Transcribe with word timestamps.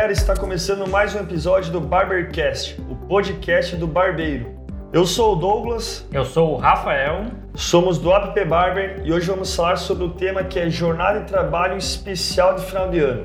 galera, 0.00 0.12
está 0.14 0.34
começando 0.34 0.88
mais 0.88 1.14
um 1.14 1.18
episódio 1.18 1.70
do 1.70 1.78
Barbercast, 1.78 2.80
o 2.88 2.96
podcast 2.96 3.76
do 3.76 3.86
barbeiro. 3.86 4.46
Eu 4.94 5.04
sou 5.04 5.34
o 5.34 5.36
Douglas. 5.36 6.08
Eu 6.10 6.24
sou 6.24 6.54
o 6.54 6.56
Rafael. 6.56 7.26
Somos 7.54 7.98
do 7.98 8.10
App 8.10 8.42
Barber 8.46 9.02
e 9.04 9.12
hoje 9.12 9.26
vamos 9.26 9.54
falar 9.54 9.76
sobre 9.76 10.04
o 10.04 10.08
tema 10.08 10.42
que 10.42 10.58
é 10.58 10.70
jornada 10.70 11.20
de 11.20 11.26
trabalho 11.26 11.76
especial 11.76 12.54
de 12.54 12.64
final 12.64 12.88
de 12.88 12.98
ano. 12.98 13.24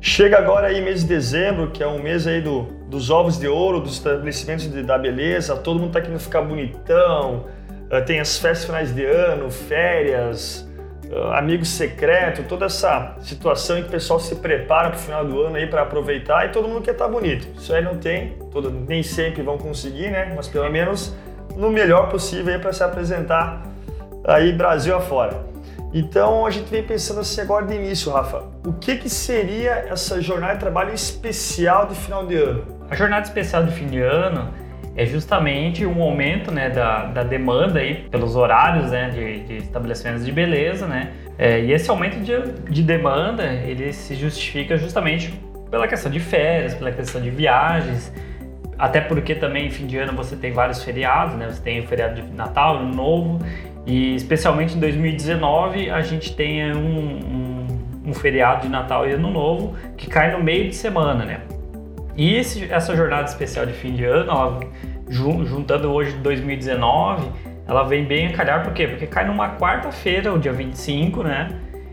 Chega 0.00 0.38
agora 0.38 0.66
aí 0.66 0.82
mês 0.82 1.02
de 1.02 1.06
dezembro, 1.06 1.70
que 1.70 1.84
é 1.84 1.86
um 1.86 2.02
mês 2.02 2.26
aí 2.26 2.40
do, 2.40 2.62
dos 2.90 3.08
ovos 3.08 3.38
de 3.38 3.46
ouro, 3.46 3.78
dos 3.78 3.92
estabelecimentos 3.92 4.68
de, 4.68 4.82
da 4.82 4.98
beleza, 4.98 5.54
todo 5.54 5.78
mundo 5.78 5.92
tá 5.92 6.00
querendo 6.00 6.18
ficar 6.18 6.42
bonitão, 6.42 7.44
eh, 7.90 8.00
tem 8.00 8.18
as 8.18 8.36
festas 8.36 8.64
finais 8.64 8.92
de 8.92 9.04
ano, 9.04 9.52
férias, 9.52 10.65
ah, 11.12 11.38
amigo 11.38 11.64
secreto, 11.64 12.42
toda 12.48 12.66
essa 12.66 13.16
situação 13.20 13.78
em 13.78 13.82
que 13.82 13.88
o 13.88 13.90
pessoal 13.90 14.18
se 14.18 14.36
prepara 14.36 14.90
para 14.90 14.98
o 14.98 15.00
final 15.00 15.24
do 15.24 15.40
ano 15.42 15.56
aí 15.56 15.66
para 15.66 15.82
aproveitar 15.82 16.46
e 16.46 16.48
todo 16.50 16.68
mundo 16.68 16.82
quer 16.82 16.92
estar 16.92 17.06
tá 17.06 17.10
bonito. 17.10 17.48
Isso 17.58 17.72
aí 17.72 17.82
não 17.82 17.96
tem, 17.98 18.36
todo, 18.50 18.70
nem 18.70 19.02
sempre 19.02 19.42
vão 19.42 19.58
conseguir, 19.58 20.10
né? 20.10 20.32
Mas 20.34 20.48
pelo 20.48 20.70
menos 20.70 21.14
no 21.56 21.70
melhor 21.70 22.08
possível 22.08 22.54
aí 22.54 22.60
para 22.60 22.72
se 22.72 22.82
apresentar 22.82 23.62
aí 24.24 24.52
Brasil 24.52 24.96
afora. 24.96 25.44
Então 25.94 26.44
a 26.44 26.50
gente 26.50 26.68
vem 26.68 26.82
pensando 26.82 27.20
assim 27.20 27.40
agora 27.40 27.64
de 27.64 27.74
início, 27.74 28.12
Rafa, 28.12 28.42
o 28.64 28.72
que 28.72 28.96
que 28.96 29.08
seria 29.08 29.86
essa 29.88 30.20
jornada 30.20 30.54
de 30.54 30.60
trabalho 30.60 30.92
especial 30.92 31.86
de 31.86 31.94
final 31.94 32.26
de 32.26 32.36
ano? 32.36 32.64
A 32.90 32.94
jornada 32.94 33.24
especial 33.24 33.64
de 33.64 33.72
fim 33.72 33.86
de 33.86 34.00
ano 34.00 34.52
é 34.96 35.04
justamente 35.04 35.84
um 35.84 36.02
aumento 36.02 36.50
né, 36.50 36.70
da, 36.70 37.04
da 37.04 37.22
demanda 37.22 37.80
aí 37.80 38.06
pelos 38.10 38.34
horários 38.34 38.90
né, 38.90 39.10
de, 39.10 39.40
de 39.40 39.56
estabelecimentos 39.58 40.24
de 40.24 40.32
beleza, 40.32 40.86
né? 40.86 41.12
É, 41.38 41.60
e 41.60 41.70
esse 41.72 41.90
aumento 41.90 42.18
de, 42.20 42.32
de 42.70 42.82
demanda 42.82 43.44
ele 43.44 43.92
se 43.92 44.14
justifica 44.14 44.78
justamente 44.78 45.34
pela 45.70 45.86
questão 45.86 46.10
de 46.10 46.18
férias, 46.18 46.74
pela 46.74 46.90
questão 46.90 47.20
de 47.20 47.28
viagens, 47.28 48.10
até 48.78 49.00
porque 49.02 49.34
também 49.34 49.70
fim 49.70 49.86
de 49.86 49.98
ano 49.98 50.14
você 50.14 50.34
tem 50.34 50.52
vários 50.52 50.82
feriados, 50.82 51.36
né? 51.36 51.46
Você 51.50 51.62
tem 51.62 51.80
o 51.80 51.86
feriado 51.86 52.22
de 52.22 52.32
Natal, 52.32 52.78
Ano 52.78 52.94
Novo, 52.94 53.44
e 53.84 54.14
especialmente 54.14 54.76
em 54.76 54.80
2019 54.80 55.90
a 55.90 56.00
gente 56.00 56.34
tem 56.34 56.74
um, 56.74 57.18
um, 57.18 57.66
um 58.06 58.14
feriado 58.14 58.62
de 58.62 58.68
Natal 58.70 59.06
e 59.06 59.12
Ano 59.12 59.30
Novo 59.30 59.76
que 59.94 60.06
cai 60.06 60.32
no 60.32 60.42
meio 60.42 60.68
de 60.70 60.74
semana, 60.74 61.24
né? 61.26 61.40
E 62.16 62.34
esse, 62.34 62.72
essa 62.72 62.96
jornada 62.96 63.24
especial 63.24 63.66
de 63.66 63.74
fim 63.74 63.94
de 63.94 64.04
ano, 64.04 64.60
juntando 65.08 65.92
hoje 65.92 66.12
de 66.12 66.18
2019, 66.18 67.30
ela 67.68 67.82
vem 67.82 68.04
bem 68.04 68.28
a 68.28 68.32
calhar, 68.32 68.62
por 68.64 68.72
quê? 68.72 68.86
Porque 68.86 69.06
cai 69.06 69.26
numa 69.26 69.56
quarta-feira, 69.56 70.32
o 70.32 70.38
dia 70.38 70.52
25, 70.52 71.22
né? 71.22 71.48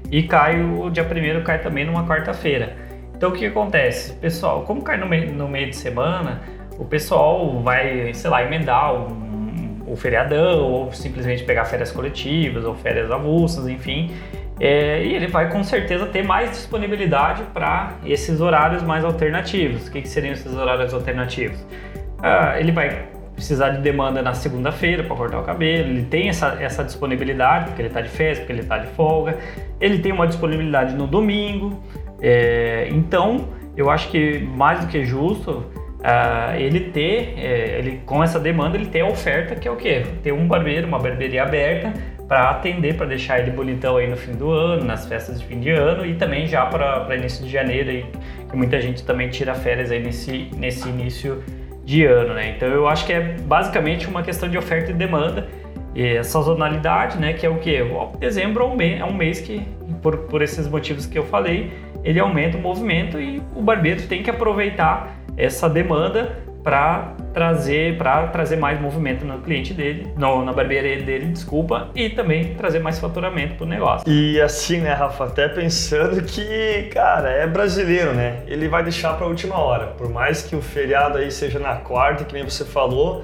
E 0.10 0.24
cai 0.24 0.62
o 0.64 0.90
dia 0.90 1.04
1 1.04 1.44
cai 1.44 1.60
também 1.60 1.86
numa 1.86 2.08
quarta-feira. 2.08 2.76
Então 3.16 3.32
o 3.32 3.34
que 3.34 3.46
acontece? 3.46 4.14
Pessoal, 4.14 4.64
como 4.64 4.82
cai 4.82 4.98
no 4.98 5.08
meio, 5.08 5.34
no 5.34 5.48
meio 5.48 5.70
de 5.70 5.76
semana, 5.76 6.42
o 6.78 6.86
pessoal 6.86 7.62
vai, 7.62 8.14
sei 8.14 8.30
lá, 8.30 8.44
emendar 8.44 8.94
um, 8.94 9.82
o 9.86 9.96
feriadão, 9.96 10.62
ou 10.62 10.92
simplesmente 10.94 11.44
pegar 11.44 11.66
férias 11.66 11.92
coletivas, 11.92 12.64
ou 12.64 12.76
férias 12.76 13.12
avulsas, 13.12 13.68
enfim. 13.68 14.12
É, 14.64 15.04
e 15.04 15.14
ele 15.14 15.28
vai 15.28 15.50
com 15.50 15.62
certeza 15.62 16.06
ter 16.06 16.24
mais 16.24 16.52
disponibilidade 16.52 17.44
para 17.54 17.98
esses 18.06 18.40
horários 18.40 18.82
mais 18.82 19.04
alternativos. 19.04 19.90
O 19.90 19.92
que, 19.92 20.02
que 20.02 20.08
seriam 20.08 20.32
esses 20.32 20.56
horários 20.56 20.94
alternativos? 20.94 21.60
Ah, 22.22 22.58
ele 22.58 22.72
vai 22.72 23.10
precisar 23.36 23.72
de 23.72 23.82
demanda 23.82 24.22
na 24.22 24.34
segunda-feira 24.34 25.04
para 25.04 25.18
cortar 25.18 25.42
o 25.42 25.44
cabelo, 25.44 25.90
ele 25.90 26.04
tem 26.04 26.30
essa, 26.30 26.58
essa 26.62 26.82
disponibilidade, 26.82 27.66
porque 27.66 27.82
ele 27.82 27.90
está 27.90 28.00
de 28.00 28.08
festa, 28.08 28.44
porque 28.44 28.54
ele 28.54 28.62
está 28.62 28.78
de 28.78 28.88
folga, 28.92 29.38
ele 29.82 30.00
tem 30.00 30.14
uma 30.14 30.26
disponibilidade 30.26 30.96
no 30.96 31.08
domingo. 31.08 31.84
É, 32.22 32.88
então, 32.90 33.50
eu 33.76 33.90
acho 33.90 34.10
que 34.12 34.40
mais 34.40 34.80
do 34.80 34.88
que 34.88 35.04
justo 35.04 35.66
Uh, 36.04 36.60
ele 36.60 36.82
ter, 36.92 37.34
é, 37.38 37.80
ele, 37.80 38.02
com 38.06 38.22
essa 38.22 38.38
demanda, 38.38 38.76
ele 38.76 38.88
tem 38.88 39.02
a 39.02 39.06
oferta 39.06 39.56
que 39.56 39.66
é 39.66 39.72
o 39.72 39.78
quê? 39.78 40.04
Ter 40.22 40.34
um 40.34 40.46
barbeiro, 40.46 40.86
uma 40.86 41.00
barbearia 41.00 41.42
aberta 41.42 41.94
para 42.28 42.50
atender, 42.50 42.96
para 42.96 43.06
deixar 43.06 43.40
ele 43.40 43.52
bonitão 43.52 43.98
aí 43.98 44.08
no 44.08 44.16
fim 44.16 44.34
do 44.34 44.52
ano, 44.52 44.84
nas 44.86 45.06
festas 45.06 45.40
de 45.40 45.46
fim 45.46 45.60
de 45.60 45.70
ano 45.70 46.06
e 46.06 46.16
também 46.16 46.48
já 46.48 46.66
para 46.66 47.16
início 47.16 47.46
de 47.46 47.52
janeiro, 47.52 47.90
aí, 47.90 48.06
que 48.50 48.56
muita 48.56 48.80
gente 48.82 49.04
também 49.04 49.30
tira 49.30 49.54
férias 49.54 49.92
aí 49.92 50.02
nesse, 50.02 50.50
nesse 50.56 50.88
início 50.88 51.44
de 51.84 52.06
ano, 52.06 52.34
né? 52.34 52.54
Então 52.56 52.68
eu 52.68 52.88
acho 52.88 53.06
que 53.06 53.14
é 53.14 53.36
basicamente 53.42 54.08
uma 54.08 54.24
questão 54.24 54.50
de 54.50 54.58
oferta 54.58 54.92
e 54.92 54.94
demanda 54.94 55.48
e 55.96 56.16
essa 56.16 56.32
sazonalidade, 56.32 57.18
né? 57.20 57.34
Que 57.34 57.46
é 57.46 57.50
o 57.50 57.58
que? 57.58 57.78
Dezembro 58.20 58.74
é 58.80 59.00
é 59.00 59.06
um 59.06 59.14
mês 59.14 59.42
que, 59.42 59.62
por, 60.02 60.18
por 60.18 60.42
esses 60.42 60.68
motivos 60.68 61.06
que 61.06 61.18
eu 61.18 61.26
falei, 61.26 61.72
ele 62.04 62.20
aumenta 62.20 62.58
o 62.58 62.62
movimento 62.62 63.20
e 63.20 63.42
o 63.56 63.62
barbeiro 63.62 64.02
tem 64.08 64.24
que 64.24 64.30
aproveitar 64.30 65.16
essa 65.38 65.70
demanda 65.70 66.38
para 66.64 67.16
trazer 67.34 67.98
para 67.98 68.28
trazer 68.28 68.56
mais 68.56 68.80
movimento 68.80 69.26
no 69.26 69.40
cliente 69.40 69.74
dele, 69.74 70.08
no, 70.18 70.46
na 70.46 70.54
barbearia 70.54 71.02
dele, 71.02 71.28
desculpa, 71.28 71.90
e 71.96 72.10
também 72.10 72.54
trazer 72.56 72.80
mais 72.80 73.00
faturamento 73.00 73.56
para 73.56 73.66
o 73.66 73.68
negócio. 73.68 74.10
E 74.10 74.40
assim, 74.40 74.80
né, 74.80 74.94
Rafa, 74.94 75.26
até 75.26 75.48
pensando 75.48 76.22
que, 76.24 76.90
cara, 76.94 77.30
é 77.30 77.48
brasileiro, 77.48 78.14
né? 78.14 78.44
Ele 78.48 78.68
vai 78.68 78.84
deixar 78.84 79.14
para 79.18 79.28
última 79.28 79.58
hora. 79.58 79.88
Por 79.88 80.10
mais 80.10 80.44
que 80.44 80.56
o 80.56 80.62
feriado 80.62 81.18
aí 81.18 81.32
seja 81.32 81.60
na 81.60 81.76
quarta, 81.76 82.24
que 82.24 82.34
nem 82.34 82.44
você 82.44 82.64
falou, 82.64 83.24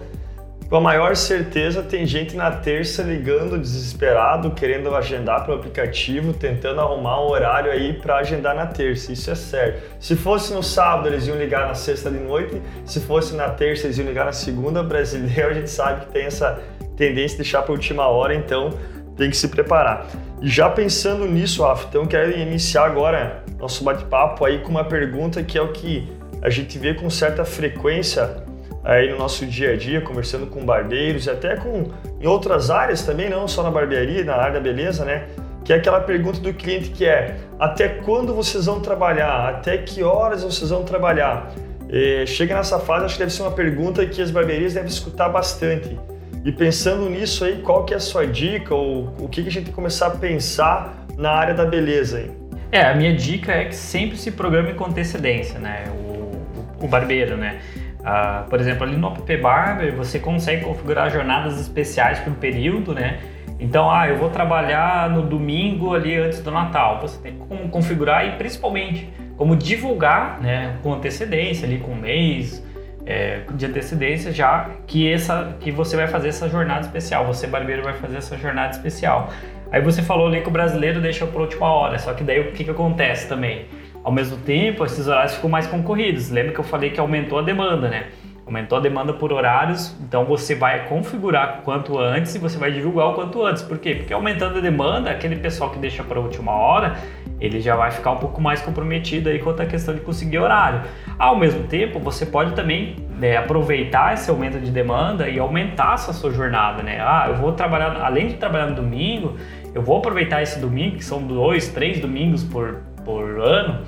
com 0.70 0.76
a 0.76 0.82
maior 0.82 1.16
certeza, 1.16 1.82
tem 1.82 2.06
gente 2.06 2.36
na 2.36 2.52
terça 2.52 3.02
ligando 3.02 3.58
desesperado, 3.58 4.52
querendo 4.52 4.96
agendar 4.96 5.44
pelo 5.44 5.58
aplicativo, 5.58 6.32
tentando 6.32 6.80
arrumar 6.80 7.26
um 7.26 7.28
horário 7.28 7.72
aí 7.72 7.94
para 7.94 8.18
agendar 8.18 8.56
na 8.56 8.68
terça. 8.68 9.12
Isso 9.12 9.32
é 9.32 9.36
certo. 9.36 9.82
Se 10.00 10.16
fosse 10.16 10.54
no 10.54 10.62
sábado, 10.62 11.08
eles 11.08 11.26
iam 11.26 11.36
ligar 11.36 11.68
na 11.68 11.74
sexta 11.74 12.12
de 12.12 12.20
noite. 12.20 12.62
Se 12.86 13.00
fosse 13.00 13.36
na 13.36 13.50
terça, 13.50 13.88
eles 13.88 13.98
iam 13.98 14.06
ligar 14.06 14.26
na 14.26 14.32
segunda. 14.32 14.84
Brasileiro, 14.84 15.50
a 15.50 15.54
gente 15.56 15.72
sabe 15.72 16.06
que 16.06 16.12
tem 16.12 16.26
essa 16.26 16.60
tendência 16.96 17.38
de 17.38 17.38
deixar 17.38 17.64
para 17.64 17.72
última 17.72 18.06
hora, 18.06 18.36
então 18.36 18.70
tem 19.18 19.32
que 19.32 19.38
se 19.38 19.48
preparar. 19.48 20.06
E 20.40 20.48
já 20.48 20.70
pensando 20.70 21.26
nisso, 21.26 21.64
Rafa, 21.64 21.88
então 21.90 22.06
quero 22.06 22.38
iniciar 22.38 22.86
agora 22.86 23.44
nosso 23.58 23.84
bate-papo 23.84 24.46
aí 24.46 24.60
com 24.60 24.70
uma 24.70 24.84
pergunta 24.84 25.42
que 25.42 25.58
é 25.58 25.62
o 25.64 25.72
que 25.72 26.08
a 26.44 26.50
gente 26.52 26.78
vê 26.78 26.94
com 26.94 27.10
certa 27.10 27.44
frequência 27.44 28.48
aí 28.84 29.10
no 29.10 29.18
nosso 29.18 29.46
dia 29.46 29.74
a 29.74 29.76
dia, 29.76 30.02
conversando 30.02 30.48
com 30.48 30.64
barbeiros 30.66 31.26
e 31.26 31.30
até 31.30 31.56
com 31.56 31.92
em 32.20 32.28
outras 32.28 32.70
áreas 32.70 33.02
também, 33.02 33.30
não 33.30 33.48
só 33.48 33.64
na 33.64 33.72
barbearia, 33.72 34.24
na 34.24 34.36
área 34.36 34.54
da 34.54 34.60
beleza, 34.60 35.06
né? 35.06 35.28
Que 35.64 35.74
é 35.74 35.76
aquela 35.76 36.00
pergunta 36.00 36.40
do 36.40 36.54
cliente 36.54 36.90
que 36.90 37.06
é 37.06 37.38
até 37.60 37.88
quando 37.88 38.34
vocês 38.34 38.66
vão 38.66 38.80
trabalhar? 38.80 39.50
Até 39.50 39.78
que 39.78 40.02
horas 40.04 40.44
vocês 40.44 40.70
vão 40.70 40.84
trabalhar? 40.84 41.52
E 41.90 42.26
chega 42.28 42.56
nessa 42.56 42.80
fase, 42.80 43.06
acho 43.06 43.16
que 43.16 43.20
deve 43.20 43.34
ser 43.34 43.42
uma 43.42 43.52
pergunta 43.52 44.06
que 44.06 44.22
as 44.22 44.32
barbearias 44.32 44.74
devem 44.74 44.90
escutar 44.90 45.28
bastante. 45.30 46.00
E 46.46 46.52
pensando 46.52 47.10
nisso 47.10 47.44
aí, 47.44 47.62
qual 47.62 47.84
que 47.84 47.94
é 47.94 47.98
a 47.98 48.00
sua 48.00 48.26
dica 48.26 48.74
ou 48.74 49.14
o 49.20 49.28
que, 49.28 49.42
que 49.42 49.50
a 49.50 49.52
gente 49.52 49.66
tem 49.66 49.72
que 49.72 49.76
começar 49.76 50.08
a 50.08 50.12
pensar 50.12 51.06
na 51.18 51.32
área 51.32 51.54
da 51.54 51.66
beleza 51.66 52.20
aí? 52.20 52.32
É, 52.72 52.84
a 52.84 52.94
minha 52.94 53.14
dica 53.14 53.52
é 53.52 53.66
que 53.66 53.76
sempre 53.76 54.16
se 54.16 54.32
programe 54.32 54.74
com 54.74 54.86
antecedência, 54.86 55.60
né? 55.60 55.86
O, 55.90 56.86
o 56.86 56.88
barbeiro, 56.88 57.36
né? 57.36 57.60
Uh, 58.00 58.50
por 58.50 58.60
exemplo, 58.60 58.84
ali 58.84 58.96
no 58.96 59.08
App 59.08 59.38
Barber 59.38 59.94
você 59.94 60.20
consegue 60.20 60.64
configurar 60.64 61.12
jornadas 61.12 61.60
especiais 61.60 62.20
por 62.20 62.34
período, 62.34 62.94
né? 62.94 63.20
Então, 63.60 63.92
ah, 63.92 64.08
eu 64.08 64.18
vou 64.18 64.30
trabalhar 64.30 65.10
no 65.10 65.22
domingo 65.22 65.94
ali 65.94 66.16
antes 66.16 66.42
do 66.42 66.50
Natal. 66.50 67.02
Você 67.02 67.22
tem 67.22 67.34
como 67.34 67.68
configurar 67.68 68.26
e 68.26 68.32
principalmente 68.38 69.10
como 69.36 69.56
divulgar, 69.56 70.40
né, 70.42 70.78
com 70.82 70.94
antecedência 70.94 71.68
ali, 71.68 71.78
com 71.78 71.92
um 71.92 71.96
mês 71.96 72.66
é, 73.06 73.42
de 73.54 73.66
antecedência 73.66 74.32
já 74.32 74.70
que 74.88 75.12
essa 75.12 75.58
que 75.60 75.72
você 75.72 75.98
vai 75.98 76.08
fazer 76.08 76.30
essa 76.30 76.48
jornada 76.48 76.82
especial. 76.82 77.26
Você 77.26 77.48
barbeiro 77.48 77.84
vai 77.84 77.94
fazer 77.94 78.18
essa 78.18 78.38
jornada 78.38 78.72
especial. 78.72 79.30
Aí 79.72 79.82
você 79.82 80.02
falou 80.02 80.28
ali 80.28 80.42
que 80.42 80.48
o 80.48 80.52
brasileiro 80.52 81.02
deixa 81.02 81.28
para 81.28 81.42
última 81.42 81.68
hora. 81.68 82.00
Só 82.00 82.14
que 82.14 82.24
daí 82.24 82.40
o 82.40 82.52
que, 82.54 82.64
que 82.64 82.72
acontece 82.72 83.28
também? 83.28 83.66
Ao 84.04 84.12
mesmo 84.12 84.38
tempo, 84.38 84.86
esses 84.86 85.08
horários 85.08 85.36
ficam 85.36 85.50
mais 85.50 85.68
concorridos. 85.68 86.30
Lembra 86.30 86.54
que 86.54 86.60
eu 86.60 86.64
falei 86.64 86.90
que 86.90 87.00
aumentou 87.00 87.40
a 87.40 87.42
demanda, 87.42 87.90
né? 87.90 88.08
Aumentou 88.50 88.80
a 88.80 88.82
demanda 88.82 89.14
por 89.14 89.32
horários, 89.32 89.96
então 90.02 90.26
você 90.26 90.56
vai 90.56 90.88
configurar 90.88 91.62
quanto 91.64 92.00
antes 92.00 92.34
e 92.34 92.40
você 92.40 92.58
vai 92.58 92.72
divulgar 92.72 93.10
o 93.10 93.14
quanto 93.14 93.46
antes. 93.46 93.62
Por 93.62 93.78
quê? 93.78 93.94
Porque 93.94 94.12
aumentando 94.12 94.58
a 94.58 94.62
demanda, 94.62 95.12
aquele 95.12 95.36
pessoal 95.36 95.70
que 95.70 95.78
deixa 95.78 96.04
para 96.04 96.18
a 96.18 96.22
última 96.24 96.52
hora, 96.52 96.98
ele 97.40 97.62
já 97.62 97.76
vai 97.76 97.92
ficar 97.92 98.10
um 98.10 98.18
pouco 98.18 98.42
mais 98.42 98.60
comprometido 98.60 99.30
aí 99.30 99.38
quanto 99.38 99.62
à 99.62 99.68
questão 99.68 99.94
de 99.94 100.02
conseguir 100.02 100.40
horário. 100.40 100.82
Ao 101.20 101.38
mesmo 101.38 101.66
tempo, 101.66 102.00
você 102.00 102.26
pode 102.26 102.56
também 102.56 102.96
né, 103.20 103.38
aproveitar 103.38 104.16
esse 104.16 104.32
aumento 104.32 104.60
de 104.60 104.72
demanda 104.72 105.30
e 105.30 105.38
aumentar 105.38 105.98
sua 105.98 106.32
jornada, 106.32 106.82
né? 106.82 107.00
Ah, 107.00 107.28
eu 107.30 107.36
vou 107.36 107.52
trabalhar, 107.52 108.02
além 108.02 108.30
de 108.30 108.34
trabalhar 108.34 108.66
no 108.66 108.76
domingo, 108.76 109.38
eu 109.76 109.84
vou 109.84 110.00
aproveitar 110.00 110.42
esse 110.42 110.60
domingo, 110.60 110.98
que 110.98 111.06
são 111.06 111.22
dois, 111.22 111.68
três 111.68 112.00
domingos 112.00 112.44
por, 112.44 112.80
por 113.10 113.42
ano, 113.42 113.82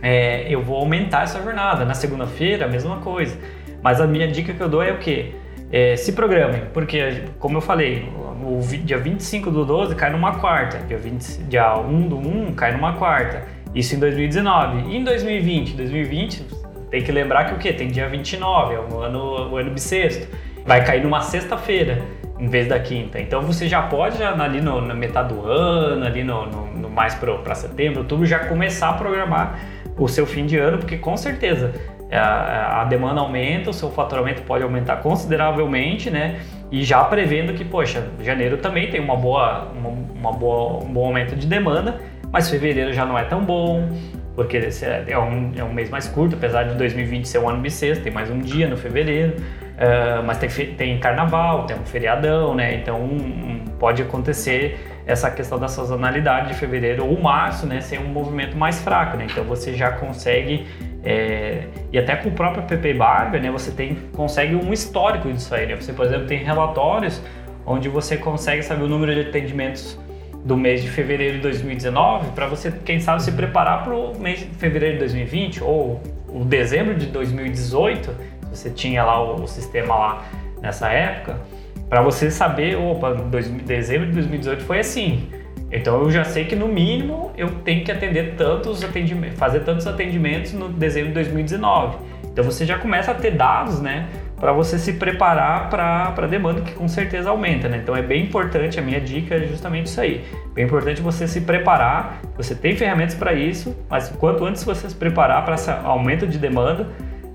é, 0.00 0.46
eu 0.48 0.62
vou 0.62 0.76
aumentar 0.76 1.24
essa 1.24 1.42
jornada. 1.42 1.84
Na 1.84 1.94
segunda-feira, 1.94 2.66
a 2.66 2.68
mesma 2.68 2.98
coisa. 2.98 3.36
Mas 3.82 4.00
a 4.00 4.06
minha 4.06 4.28
dica 4.28 4.52
que 4.52 4.60
eu 4.60 4.68
dou 4.68 4.82
é 4.82 4.92
o 4.92 4.98
quê? 4.98 5.32
É, 5.72 5.96
se 5.96 6.12
programem, 6.12 6.62
porque, 6.72 7.24
como 7.40 7.56
eu 7.56 7.60
falei, 7.60 8.08
o 8.42 8.60
dia 8.84 8.98
25 8.98 9.50
do 9.50 9.64
12 9.64 9.96
cai 9.96 10.10
numa 10.10 10.38
quarta, 10.38 10.78
dia, 10.86 10.96
20, 10.96 11.42
dia 11.48 11.76
1 11.76 12.08
do 12.08 12.16
1 12.16 12.54
cai 12.54 12.72
numa 12.72 12.92
quarta. 12.92 13.42
Isso 13.74 13.96
em 13.96 13.98
2019. 13.98 14.92
E 14.92 14.96
em 14.96 15.02
2020? 15.02 15.74
2020 15.74 16.46
tem 16.90 17.02
que 17.02 17.10
lembrar 17.10 17.46
que 17.46 17.54
o 17.54 17.58
quê? 17.58 17.72
Tem 17.72 17.88
dia 17.88 18.08
29, 18.08 18.74
é 18.74 18.78
o 18.78 19.00
ano, 19.00 19.50
o 19.50 19.56
ano 19.56 19.70
bissexto. 19.72 20.28
Vai 20.64 20.84
cair 20.84 21.02
numa 21.02 21.22
sexta-feira 21.22 22.02
em 22.38 22.46
vez 22.46 22.68
da 22.68 22.78
quinta. 22.78 23.20
Então 23.20 23.42
você 23.42 23.66
já 23.66 23.82
pode, 23.82 24.18
já, 24.18 24.32
ali 24.32 24.60
no, 24.60 24.80
na 24.80 24.94
metade 24.94 25.34
do 25.34 25.44
ano, 25.44 26.06
ali 26.06 26.22
no, 26.22 26.46
no, 26.46 26.63
no 26.63 26.63
mais 26.94 27.14
para 27.14 27.54
setembro, 27.54 28.00
outubro, 28.00 28.24
já 28.24 28.40
começar 28.40 28.90
a 28.90 28.92
programar 28.94 29.58
o 29.98 30.08
seu 30.08 30.26
fim 30.26 30.46
de 30.46 30.56
ano, 30.56 30.78
porque 30.78 30.96
com 30.96 31.16
certeza 31.16 31.72
é, 32.10 32.16
a, 32.16 32.82
a 32.82 32.84
demanda 32.84 33.20
aumenta, 33.20 33.70
o 33.70 33.72
seu 33.72 33.90
faturamento 33.90 34.42
pode 34.42 34.62
aumentar 34.62 34.96
consideravelmente, 34.96 36.10
né? 36.10 36.40
E 36.70 36.82
já 36.82 37.02
prevendo 37.04 37.54
que, 37.54 37.64
poxa, 37.64 38.08
janeiro 38.20 38.58
também 38.58 38.90
tem 38.90 39.00
uma 39.00 39.16
boa, 39.16 39.68
uma, 39.76 39.88
uma 39.88 40.32
boa, 40.32 40.84
um 40.84 40.92
bom 40.92 41.06
aumento 41.06 41.36
de 41.36 41.46
demanda, 41.46 42.00
mas 42.32 42.50
fevereiro 42.50 42.92
já 42.92 43.04
não 43.04 43.18
é 43.18 43.24
tão 43.24 43.44
bom, 43.44 43.88
porque 44.34 44.56
é, 44.56 45.04
é 45.08 45.18
um, 45.18 45.52
é 45.56 45.62
um 45.62 45.72
mês 45.72 45.88
mais 45.88 46.08
curto, 46.08 46.34
apesar 46.34 46.64
de 46.64 46.74
2020 46.74 47.26
ser 47.26 47.38
um 47.38 47.48
ano 47.48 47.60
bissexto, 47.60 48.02
tem 48.02 48.12
mais 48.12 48.30
um 48.30 48.40
dia 48.40 48.68
no 48.68 48.76
fevereiro, 48.76 49.36
uh, 49.38 50.22
mas 50.24 50.38
tem, 50.38 50.48
tem 50.74 50.98
carnaval, 50.98 51.64
tem 51.66 51.76
um 51.76 51.84
feriadão, 51.84 52.54
né? 52.54 52.74
Então 52.74 53.00
um, 53.00 53.64
pode 53.78 54.02
acontecer 54.02 54.93
essa 55.06 55.30
questão 55.30 55.58
da 55.58 55.68
sazonalidade 55.68 56.48
de 56.48 56.54
fevereiro 56.54 57.06
ou 57.06 57.20
março, 57.20 57.66
né? 57.66 57.80
Ser 57.80 58.00
um 58.00 58.08
movimento 58.08 58.56
mais 58.56 58.80
fraco, 58.80 59.16
né? 59.16 59.26
Então 59.30 59.44
você 59.44 59.74
já 59.74 59.90
consegue 59.92 60.66
é, 61.04 61.64
e 61.92 61.98
até 61.98 62.16
com 62.16 62.30
o 62.30 62.32
próprio 62.32 62.62
PP 62.62 62.94
Barber, 62.94 63.40
né, 63.40 63.50
você 63.50 63.70
tem, 63.70 63.94
consegue 64.14 64.54
um 64.54 64.72
histórico 64.72 65.30
disso 65.30 65.54
aí. 65.54 65.66
Né? 65.66 65.76
Você, 65.76 65.92
por 65.92 66.06
exemplo, 66.06 66.26
tem 66.26 66.38
relatórios 66.38 67.20
onde 67.66 67.88
você 67.88 68.16
consegue 68.16 68.62
saber 68.62 68.84
o 68.84 68.88
número 68.88 69.14
de 69.14 69.28
atendimentos 69.28 69.98
do 70.44 70.56
mês 70.56 70.82
de 70.82 70.90
fevereiro 70.90 71.36
de 71.36 71.42
2019 71.42 72.32
para 72.32 72.46
você, 72.46 72.70
quem 72.70 73.00
sabe, 73.00 73.22
se 73.22 73.32
preparar 73.32 73.84
para 73.84 73.94
o 73.94 74.18
mês 74.18 74.40
de 74.40 74.46
fevereiro 74.46 74.94
de 74.94 75.00
2020 75.00 75.62
ou 75.62 76.00
o 76.28 76.44
dezembro 76.44 76.94
de 76.94 77.06
2018, 77.06 78.10
você 78.50 78.70
tinha 78.70 79.04
lá 79.04 79.22
o, 79.22 79.42
o 79.42 79.46
sistema 79.46 79.96
lá 79.96 80.24
nessa 80.60 80.90
época, 80.90 81.38
para 81.88 82.02
você 82.02 82.30
saber, 82.30 82.76
opa, 82.76 83.14
dois, 83.14 83.48
dezembro 83.48 84.06
de 84.06 84.12
2018 84.14 84.64
foi 84.64 84.80
assim. 84.80 85.28
Então 85.70 86.02
eu 86.02 86.10
já 86.10 86.24
sei 86.24 86.44
que 86.44 86.54
no 86.54 86.68
mínimo 86.68 87.32
eu 87.36 87.48
tenho 87.48 87.84
que 87.84 87.90
atender 87.90 88.34
tantos 88.36 88.84
atendimentos, 88.84 89.38
fazer 89.38 89.60
tantos 89.60 89.86
atendimentos 89.86 90.52
no 90.52 90.68
dezembro 90.68 91.08
de 91.08 91.14
2019. 91.14 91.96
Então 92.32 92.44
você 92.44 92.64
já 92.64 92.78
começa 92.78 93.10
a 93.10 93.14
ter 93.14 93.32
dados, 93.32 93.80
né, 93.80 94.08
para 94.36 94.52
você 94.52 94.78
se 94.78 94.94
preparar 94.94 95.70
para 95.70 96.14
a 96.16 96.26
demanda 96.26 96.60
que 96.60 96.72
com 96.72 96.86
certeza 96.88 97.30
aumenta, 97.30 97.68
né? 97.68 97.78
Então 97.82 97.96
é 97.96 98.02
bem 98.02 98.24
importante, 98.24 98.78
a 98.78 98.82
minha 98.82 99.00
dica 99.00 99.36
é 99.36 99.46
justamente 99.46 99.86
isso 99.86 100.00
aí. 100.00 100.24
Bem 100.52 100.64
importante 100.64 101.00
você 101.00 101.26
se 101.26 101.40
preparar, 101.40 102.20
você 102.36 102.54
tem 102.54 102.76
ferramentas 102.76 103.14
para 103.14 103.32
isso, 103.32 103.74
mas 103.88 104.08
quanto 104.10 104.44
antes 104.44 104.62
você 104.64 104.88
se 104.88 104.94
preparar 104.94 105.44
para 105.44 105.54
esse 105.54 105.70
aumento 105.70 106.26
de 106.26 106.38
demanda, 106.38 106.88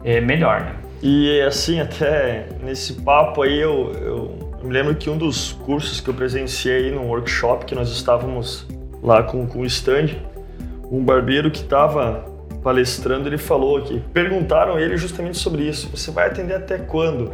é 0.03 0.21
melhor, 0.21 0.61
né? 0.61 0.88
E 1.01 1.41
assim, 1.41 1.79
até 1.79 2.47
nesse 2.61 2.93
papo 2.93 3.41
aí 3.41 3.57
eu, 3.59 3.91
eu 4.01 4.57
me 4.63 4.73
lembro 4.73 4.95
que 4.95 5.09
um 5.09 5.17
dos 5.17 5.53
cursos 5.53 6.01
que 6.01 6.09
eu 6.09 6.13
presenciei 6.13 6.91
num 6.91 7.07
workshop 7.07 7.65
que 7.65 7.73
nós 7.73 7.89
estávamos 7.89 8.67
lá 9.01 9.23
com, 9.23 9.47
com 9.47 9.59
o 9.59 9.65
stand, 9.65 10.09
um 10.91 11.03
barbeiro 11.03 11.49
que 11.49 11.61
estava 11.61 12.25
palestrando, 12.61 13.29
ele 13.29 13.37
falou 13.37 13.81
que 13.81 13.99
perguntaram 14.13 14.77
ele 14.77 14.97
justamente 14.97 15.37
sobre 15.37 15.63
isso. 15.63 15.89
Você 15.95 16.11
vai 16.11 16.27
atender 16.27 16.55
até 16.55 16.77
quando? 16.77 17.31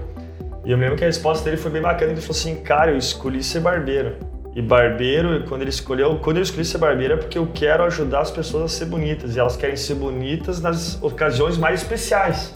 E 0.63 0.71
eu 0.71 0.77
me 0.77 0.83
lembro 0.83 0.97
que 0.97 1.03
a 1.03 1.07
resposta 1.07 1.43
dele 1.45 1.57
foi 1.57 1.71
bem 1.71 1.81
bacana. 1.81 2.11
Ele 2.11 2.21
falou 2.21 2.37
assim, 2.37 2.55
cara, 2.57 2.91
eu 2.91 2.97
escolhi 2.97 3.43
ser 3.43 3.59
barbeiro. 3.59 4.17
E 4.55 4.61
barbeiro, 4.61 5.43
quando 5.47 5.61
ele 5.61 5.69
escolheu, 5.69 6.17
quando 6.21 6.37
eu 6.37 6.43
escolhi 6.43 6.63
ser 6.63 6.77
barbeiro 6.77 7.15
é 7.15 7.17
porque 7.17 7.37
eu 7.37 7.47
quero 7.53 7.83
ajudar 7.83 8.21
as 8.21 8.31
pessoas 8.31 8.63
a 8.63 8.67
ser 8.67 8.85
bonitas. 8.85 9.35
E 9.35 9.39
elas 9.39 9.55
querem 9.55 9.75
ser 9.75 9.95
bonitas 9.95 10.61
nas 10.61 11.01
ocasiões 11.01 11.57
mais 11.57 11.81
especiais. 11.81 12.55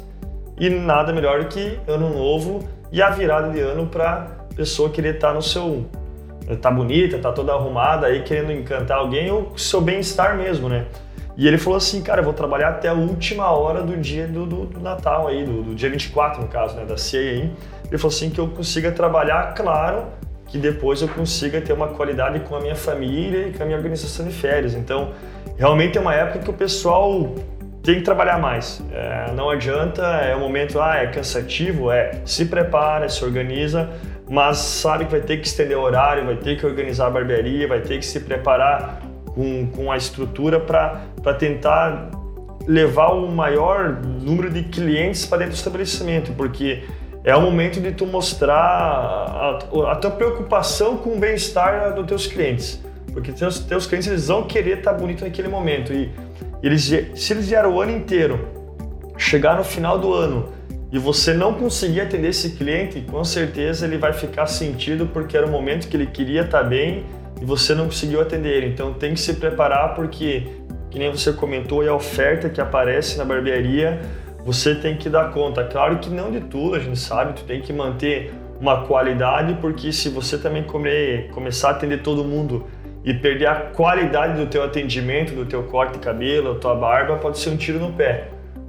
E 0.59 0.69
nada 0.69 1.13
melhor 1.13 1.41
do 1.41 1.47
que 1.47 1.79
ano 1.88 2.09
novo 2.09 2.67
e 2.91 3.01
a 3.01 3.09
virada 3.09 3.50
de 3.50 3.59
ano 3.59 3.88
para 3.88 4.39
pessoa 4.56 4.89
querer 4.89 5.15
estar 5.15 5.29
tá 5.29 5.33
no 5.33 5.41
seu. 5.41 5.85
tá 6.61 6.69
bonita, 6.69 7.17
tá 7.17 7.31
toda 7.31 7.53
arrumada 7.53 8.07
aí, 8.07 8.23
querendo 8.23 8.51
encantar 8.51 8.97
alguém 8.97 9.31
ou 9.31 9.57
seu 9.57 9.79
bem-estar 9.79 10.35
mesmo, 10.38 10.67
né? 10.67 10.85
E 11.38 11.47
ele 11.47 11.57
falou 11.57 11.77
assim, 11.77 12.01
cara, 12.01 12.19
eu 12.19 12.25
vou 12.25 12.33
trabalhar 12.33 12.67
até 12.67 12.89
a 12.89 12.94
última 12.94 13.50
hora 13.50 13.81
do 13.81 13.95
dia 13.95 14.27
do, 14.27 14.45
do, 14.45 14.65
do 14.65 14.79
Natal 14.81 15.29
aí, 15.29 15.45
do, 15.45 15.63
do, 15.63 15.73
dia 15.73 15.89
24 15.89 16.41
no 16.41 16.50
caso, 16.50 16.75
né, 16.75 16.83
da 16.83 16.97
ceia 16.97 17.31
aí. 17.31 17.51
Ele 17.88 17.97
falou 17.97 18.13
assim 18.13 18.29
que 18.29 18.39
eu 18.39 18.50
consiga 18.50 18.91
trabalhar, 18.91 19.53
claro, 19.53 20.07
que 20.47 20.57
depois 20.57 21.01
eu 21.01 21.07
consiga 21.07 21.61
ter 21.61 21.71
uma 21.71 21.88
qualidade 21.88 22.41
com 22.41 22.57
a 22.57 22.59
minha 22.59 22.75
família 22.75 23.47
e 23.47 23.53
com 23.53 23.63
a 23.63 23.65
minha 23.65 23.77
organização 23.77 24.25
de 24.25 24.33
férias. 24.33 24.73
Então, 24.73 25.13
realmente 25.57 25.97
é 25.97 26.01
uma 26.01 26.13
época 26.13 26.39
que 26.39 26.50
o 26.50 26.53
pessoal 26.53 27.33
tem 27.83 27.95
que 27.95 28.01
trabalhar 28.01 28.39
mais. 28.39 28.83
É, 28.91 29.31
não 29.33 29.49
adianta, 29.49 30.03
é 30.03 30.35
um 30.35 30.39
momento, 30.39 30.79
ah, 30.79 30.97
é 30.97 31.07
cansativo, 31.07 31.91
é, 31.91 32.21
se 32.25 32.45
prepara, 32.45 33.07
se 33.07 33.23
organiza, 33.23 33.89
mas 34.29 34.57
sabe 34.57 35.05
que 35.05 35.11
vai 35.11 35.21
ter 35.21 35.37
que 35.37 35.47
estender 35.47 35.77
o 35.77 35.81
horário, 35.81 36.25
vai 36.25 36.35
ter 36.35 36.57
que 36.57 36.65
organizar 36.65 37.07
a 37.07 37.09
barbearia, 37.09 37.67
vai 37.67 37.81
ter 37.81 37.97
que 37.97 38.05
se 38.05 38.19
preparar 38.19 39.01
com, 39.33 39.67
com 39.67 39.91
a 39.91 39.97
estrutura 39.97 40.59
para 40.59 41.33
tentar 41.33 42.11
levar 42.67 43.13
o 43.13 43.27
maior 43.27 43.99
número 44.21 44.49
de 44.49 44.63
clientes 44.63 45.25
para 45.25 45.39
dentro 45.39 45.53
do 45.53 45.57
estabelecimento, 45.57 46.33
porque 46.33 46.83
é 47.23 47.35
o 47.35 47.41
momento 47.41 47.79
de 47.81 47.91
tu 47.91 48.05
mostrar 48.05 48.55
a, 48.55 49.59
a 49.91 49.95
tua 49.95 50.11
preocupação 50.11 50.97
com 50.97 51.15
o 51.15 51.19
bem-estar 51.19 51.93
dos 51.93 52.05
teus 52.05 52.27
clientes, 52.27 52.79
porque 53.11 53.31
teus, 53.31 53.59
teus 53.59 53.87
clientes 53.87 54.07
eles 54.07 54.27
vão 54.27 54.43
querer 54.43 54.79
estar 54.79 54.93
tá 54.93 54.97
bonito 54.97 55.23
naquele 55.23 55.47
momento 55.47 55.91
e 55.91 56.11
eles, 56.61 56.83
se 56.83 57.33
eles 57.33 57.47
vieram 57.47 57.73
o 57.73 57.81
ano 57.81 57.91
inteiro, 57.91 58.47
chegar 59.17 59.57
no 59.57 59.63
final 59.63 59.97
do 59.97 60.13
ano 60.13 60.50
e 60.91 60.97
você 60.97 61.33
não 61.33 61.53
conseguir 61.53 62.01
atender 62.01 62.29
esse 62.29 62.51
cliente, 62.51 63.01
com 63.01 63.23
certeza 63.23 63.85
ele 63.85 63.97
vai 63.97 64.11
ficar 64.11 64.47
sentido 64.47 65.06
porque 65.07 65.38
era 65.38 65.45
o 65.45 65.50
momento 65.50 65.88
que 65.88 65.95
ele 65.95 66.07
queria 66.07 66.41
estar 66.41 66.63
bem 66.63 67.06
e 67.39 67.45
você 67.45 67.75
não 67.75 67.85
conseguiu 67.85 68.21
atender 68.21 68.50
ele. 68.57 68.67
Então 68.67 68.94
tem 68.94 69.13
que 69.13 69.19
se 69.19 69.35
preparar 69.35 69.94
porque, 69.94 70.47
que 70.89 70.97
nem 70.97 71.11
você 71.11 71.31
comentou, 71.31 71.83
é 71.83 71.89
a 71.89 71.94
oferta 71.94 72.50
que 72.50 72.59
aparece 72.59 73.17
na 73.17 73.25
barbearia, 73.25 74.01
você 74.44 74.73
tem 74.73 74.97
que 74.97 75.09
dar 75.09 75.31
conta. 75.31 75.63
Claro 75.63 76.00
que 76.00 76.09
não 76.09 76.31
de 76.31 76.41
tudo, 76.41 76.75
a 76.75 76.79
gente 76.79 76.97
sabe, 76.97 77.33
tu 77.33 77.44
tem 77.44 77.61
que 77.61 77.71
manter 77.71 78.33
uma 78.59 78.85
qualidade, 78.85 79.57
porque 79.61 79.91
se 79.94 80.09
você 80.09 80.37
também 80.37 80.63
comer, 80.63 81.30
começar 81.30 81.69
a 81.69 81.71
atender 81.71 82.01
todo 82.01 82.23
mundo 82.23 82.66
e 83.03 83.13
perder 83.13 83.47
a 83.47 83.56
qualidade 83.56 84.39
do 84.39 84.47
teu 84.47 84.63
atendimento, 84.63 85.33
do 85.33 85.45
teu 85.45 85.63
corte 85.63 85.94
de 85.94 85.99
cabelo, 85.99 86.53
da 86.53 86.59
tua 86.59 86.75
barba, 86.75 87.15
pode 87.18 87.37
ser 87.37 87.49
um 87.49 87.57
tiro 87.57 87.79
no 87.79 87.94
pé. 87.94 88.27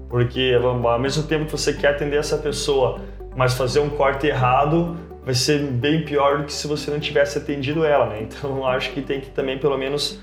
Porque 0.09 0.57
ao 0.63 0.99
mesmo 0.99 1.25
tempo 1.25 1.47
que 1.47 1.53
você 1.53 1.73
quer 1.73 1.89
atender 1.89 2.17
essa 2.17 2.39
pessoa, 2.39 3.01
mas 3.37 3.55
fazer 3.55 3.81
um 3.81 3.91
corte 3.91 4.27
errado 4.27 4.97
vai 5.25 5.35
ser 5.35 5.61
bem 5.61 6.03
pior 6.03 6.39
do 6.39 6.45
que 6.45 6.53
se 6.53 6.67
você 6.67 6.91
não 6.91 6.99
tivesse 6.99 7.39
atendido 7.39 7.85
ela, 7.85 8.07
né? 8.07 8.23
Então 8.23 8.67
acho 8.69 8.91
que 8.93 9.01
tem 9.01 9.21
que 9.21 9.31
também 9.31 9.59
pelo 9.59 9.77
menos 9.77 10.21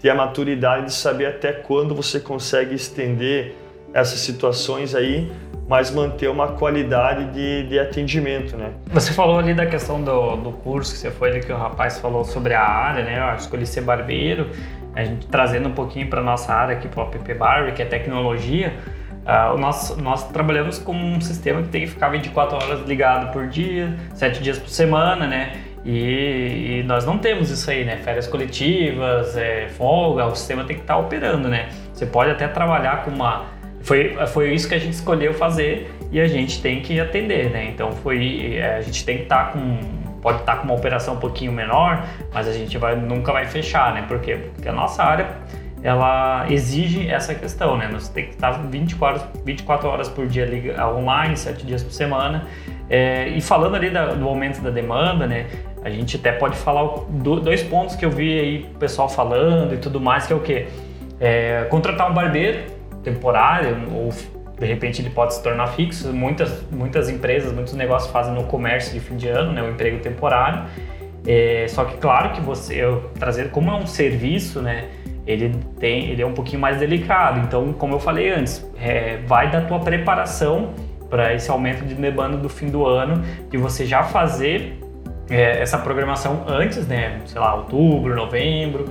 ter 0.00 0.10
a 0.10 0.14
maturidade 0.14 0.86
de 0.86 0.92
saber 0.92 1.26
até 1.26 1.52
quando 1.52 1.94
você 1.94 2.20
consegue 2.20 2.74
estender 2.74 3.54
essas 3.92 4.20
situações 4.20 4.94
aí, 4.94 5.30
mas 5.68 5.90
manter 5.90 6.28
uma 6.28 6.48
qualidade 6.48 7.32
de, 7.32 7.68
de 7.68 7.78
atendimento, 7.78 8.56
né? 8.56 8.72
Você 8.92 9.12
falou 9.12 9.38
ali 9.38 9.52
da 9.52 9.66
questão 9.66 10.00
do, 10.02 10.36
do 10.36 10.52
curso 10.52 10.92
que 10.92 10.98
você 10.98 11.10
foi 11.10 11.30
ali 11.30 11.40
que 11.40 11.52
o 11.52 11.56
rapaz 11.56 11.98
falou 11.98 12.24
sobre 12.24 12.54
a 12.54 12.62
área, 12.62 13.04
né? 13.04 13.32
Eu 13.32 13.36
escolhi 13.36 13.66
ser 13.66 13.80
barbeiro, 13.80 14.48
a 14.94 15.04
gente 15.04 15.26
trazendo 15.26 15.68
um 15.68 15.72
pouquinho 15.72 16.08
para 16.08 16.22
nossa 16.22 16.52
área 16.52 16.76
aqui 16.76 16.88
para 16.88 17.04
o 17.04 17.06
app 17.06 17.34
Barber, 17.34 17.74
que 17.74 17.82
é 17.82 17.84
tecnologia. 17.84 18.74
Uh, 19.26 19.58
nós, 19.58 19.96
nós 19.96 20.28
trabalhamos 20.28 20.78
com 20.78 20.92
um 20.94 21.20
sistema 21.20 21.60
que 21.60 21.68
tem 21.68 21.80
que 21.80 21.88
ficar 21.88 22.10
24 22.10 22.56
horas 22.56 22.86
ligado 22.86 23.32
por 23.32 23.48
dia, 23.48 23.92
7 24.14 24.40
dias 24.40 24.56
por 24.56 24.68
semana, 24.68 25.26
né? 25.26 25.52
E, 25.84 26.80
e 26.80 26.82
nós 26.84 27.04
não 27.04 27.18
temos 27.18 27.50
isso 27.50 27.70
aí, 27.70 27.84
né? 27.84 27.96
Férias 27.96 28.26
coletivas, 28.26 29.36
é, 29.36 29.68
folga, 29.68 30.26
o 30.26 30.34
sistema 30.34 30.64
tem 30.64 30.76
que 30.76 30.82
estar 30.82 30.94
tá 30.94 31.00
operando, 31.00 31.48
né? 31.48 31.68
Você 31.92 32.06
pode 32.06 32.30
até 32.30 32.48
trabalhar 32.48 33.04
com 33.04 33.10
uma. 33.10 33.44
Foi, 33.86 34.16
foi 34.26 34.52
isso 34.52 34.68
que 34.68 34.74
a 34.74 34.80
gente 34.80 34.94
escolheu 34.94 35.32
fazer 35.32 35.94
e 36.10 36.20
a 36.20 36.26
gente 36.26 36.60
tem 36.60 36.82
que 36.82 36.98
atender, 36.98 37.50
né? 37.50 37.70
Então 37.72 37.92
foi. 37.92 38.56
É, 38.56 38.78
a 38.78 38.80
gente 38.82 39.04
tem 39.04 39.18
que 39.18 39.22
estar 39.22 39.46
tá 39.46 39.52
com. 39.52 39.78
Pode 40.20 40.40
estar 40.40 40.56
tá 40.56 40.58
com 40.58 40.64
uma 40.64 40.74
operação 40.74 41.14
um 41.14 41.18
pouquinho 41.20 41.52
menor, 41.52 42.04
mas 42.34 42.48
a 42.48 42.52
gente 42.52 42.76
vai, 42.78 42.96
nunca 42.96 43.32
vai 43.32 43.46
fechar, 43.46 43.94
né? 43.94 44.04
Por 44.08 44.18
quê? 44.18 44.40
Porque 44.54 44.68
a 44.68 44.72
nossa 44.72 45.04
área 45.04 45.28
ela 45.84 46.46
exige 46.50 47.08
essa 47.08 47.32
questão, 47.32 47.76
né? 47.76 47.88
Você 47.92 48.12
tem 48.12 48.24
que 48.24 48.30
estar 48.32 48.50
24, 48.50 49.42
24 49.44 49.88
horas 49.88 50.08
por 50.08 50.26
dia 50.26 50.48
online, 50.84 51.36
7 51.36 51.64
dias 51.64 51.84
por 51.84 51.92
semana. 51.92 52.44
É, 52.90 53.28
e 53.28 53.40
falando 53.40 53.76
ali 53.76 53.88
da, 53.88 54.06
do 54.14 54.26
aumento 54.26 54.60
da 54.60 54.70
demanda, 54.70 55.28
né? 55.28 55.46
A 55.84 55.90
gente 55.90 56.16
até 56.16 56.32
pode 56.32 56.56
falar 56.56 56.82
do, 57.08 57.38
dois 57.38 57.62
pontos 57.62 57.94
que 57.94 58.04
eu 58.04 58.10
vi 58.10 58.36
aí 58.36 58.70
o 58.74 58.78
pessoal 58.78 59.08
falando 59.08 59.74
e 59.74 59.76
tudo 59.76 60.00
mais, 60.00 60.26
que 60.26 60.32
é 60.32 60.36
o 60.36 60.40
quê? 60.40 60.66
É, 61.20 61.68
contratar 61.70 62.10
um 62.10 62.14
barbeiro 62.14 62.75
temporário 63.06 63.76
ou 63.92 64.10
de 64.58 64.66
repente 64.66 65.00
ele 65.00 65.10
pode 65.10 65.34
se 65.34 65.42
tornar 65.42 65.68
fixo. 65.68 66.12
Muitas, 66.12 66.62
muitas 66.70 67.08
empresas, 67.08 67.52
muitos 67.52 67.74
negócios 67.74 68.10
fazem 68.10 68.34
no 68.34 68.44
comércio 68.44 68.92
de 68.92 69.00
fim 69.00 69.16
de 69.16 69.28
ano, 69.28 69.52
né? 69.52 69.62
O 69.62 69.70
emprego 69.70 69.98
temporário. 70.00 70.64
É, 71.26 71.66
só 71.68 71.84
que 71.84 71.96
claro 71.98 72.30
que 72.30 72.40
você 72.40 72.74
eu, 72.74 73.10
trazer 73.18 73.50
como 73.50 73.70
é 73.70 73.74
um 73.74 73.86
serviço, 73.86 74.60
né? 74.60 74.88
ele 75.26 75.52
tem, 75.80 76.10
ele 76.10 76.22
é 76.22 76.26
um 76.26 76.32
pouquinho 76.32 76.60
mais 76.60 76.78
delicado. 76.78 77.40
Então, 77.40 77.72
como 77.72 77.94
eu 77.94 77.98
falei 77.98 78.30
antes, 78.30 78.64
é, 78.80 79.18
vai 79.26 79.50
da 79.50 79.60
tua 79.60 79.80
preparação 79.80 80.70
para 81.10 81.34
esse 81.34 81.50
aumento 81.50 81.84
de 81.84 81.94
demanda 81.94 82.36
do 82.36 82.48
fim 82.48 82.68
do 82.68 82.86
ano, 82.86 83.22
de 83.50 83.56
você 83.56 83.84
já 83.84 84.04
fazer 84.04 84.78
é, 85.28 85.60
essa 85.60 85.78
programação 85.78 86.44
antes, 86.46 86.86
né? 86.86 87.20
Sei 87.26 87.40
lá, 87.40 87.54
outubro, 87.56 88.14
novembro, 88.14 88.86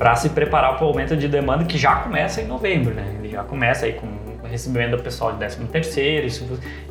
para 0.00 0.16
se 0.16 0.30
preparar 0.30 0.78
para 0.78 0.86
o 0.86 0.88
aumento 0.88 1.14
de 1.14 1.28
demanda 1.28 1.62
que 1.62 1.76
já 1.76 1.96
começa 1.96 2.40
em 2.40 2.46
novembro, 2.46 2.94
né? 2.94 3.04
Ele 3.18 3.28
já 3.28 3.44
começa 3.44 3.84
aí 3.84 3.92
com 3.92 4.08
recebimento 4.48 4.96
do 4.96 5.02
pessoal 5.02 5.32
de 5.32 5.38
13 5.38 5.66
terceiro, 5.66 6.26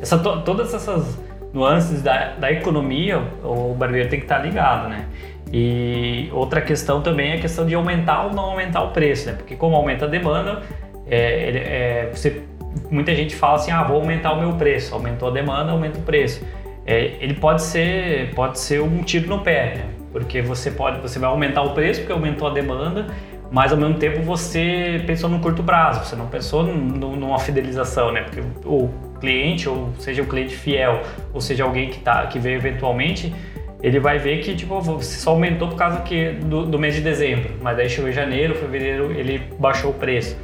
essa, 0.00 0.16
to, 0.16 0.42
todas 0.42 0.72
essas 0.72 1.18
nuances 1.52 2.02
da, 2.02 2.34
da 2.34 2.52
economia, 2.52 3.20
o 3.42 3.74
barbeiro 3.74 4.08
tem 4.08 4.20
que 4.20 4.26
estar 4.26 4.38
ligado, 4.38 4.88
né? 4.88 5.06
E 5.52 6.30
outra 6.32 6.60
questão 6.60 7.02
também 7.02 7.32
é 7.32 7.34
a 7.34 7.40
questão 7.40 7.66
de 7.66 7.74
aumentar 7.74 8.26
ou 8.26 8.32
não 8.32 8.44
aumentar 8.44 8.80
o 8.84 8.92
preço, 8.92 9.26
né? 9.28 9.34
Porque 9.36 9.56
como 9.56 9.74
aumenta 9.74 10.04
a 10.04 10.08
demanda, 10.08 10.62
é, 11.08 12.06
é, 12.06 12.10
você, 12.14 12.44
muita 12.88 13.12
gente 13.12 13.34
fala 13.34 13.56
assim, 13.56 13.72
ah, 13.72 13.82
vou 13.82 13.96
aumentar 13.96 14.34
o 14.34 14.40
meu 14.40 14.52
preço. 14.52 14.94
Aumentou 14.94 15.30
a 15.30 15.32
demanda, 15.32 15.72
aumenta 15.72 15.98
o 15.98 16.02
preço. 16.02 16.46
É, 16.86 17.16
ele 17.20 17.34
pode 17.34 17.62
ser, 17.62 18.32
pode 18.36 18.60
ser 18.60 18.80
um 18.80 19.02
tiro 19.02 19.28
no 19.28 19.40
pé, 19.40 19.74
né? 19.74 19.99
Porque 20.12 20.42
você 20.42 20.70
pode, 20.70 21.00
você 21.00 21.18
vai 21.18 21.30
aumentar 21.30 21.62
o 21.62 21.72
preço 21.72 22.00
porque 22.00 22.12
aumentou 22.12 22.48
a 22.48 22.52
demanda, 22.52 23.06
mas 23.50 23.72
ao 23.72 23.78
mesmo 23.78 23.94
tempo 23.94 24.22
você 24.22 25.02
pensou 25.06 25.30
no 25.30 25.40
curto 25.40 25.62
prazo, 25.62 26.04
você 26.04 26.16
não 26.16 26.26
pensou 26.26 26.62
numa 26.64 27.38
fidelização, 27.38 28.12
né? 28.12 28.22
Porque 28.22 28.42
o 28.64 28.88
cliente, 29.20 29.68
ou 29.68 29.92
seja 29.98 30.22
o 30.22 30.26
cliente 30.26 30.56
fiel, 30.56 31.02
ou 31.32 31.40
seja 31.40 31.64
alguém 31.64 31.90
que, 31.90 32.00
tá, 32.00 32.26
que 32.26 32.38
veio 32.38 32.56
eventualmente, 32.56 33.32
ele 33.82 33.98
vai 33.98 34.18
ver 34.18 34.40
que 34.40 34.54
tipo, 34.54 34.80
você 34.80 35.18
só 35.18 35.30
aumentou 35.30 35.68
por 35.68 35.76
causa 35.76 36.00
que, 36.00 36.32
do, 36.32 36.66
do 36.66 36.78
mês 36.78 36.94
de 36.94 37.00
dezembro, 37.00 37.52
mas 37.62 37.78
aí 37.78 37.88
chegou 37.88 38.10
em 38.10 38.12
janeiro, 38.12 38.54
fevereiro, 38.54 39.12
ele 39.12 39.42
baixou 39.58 39.90
o 39.90 39.94
preço. 39.94 40.36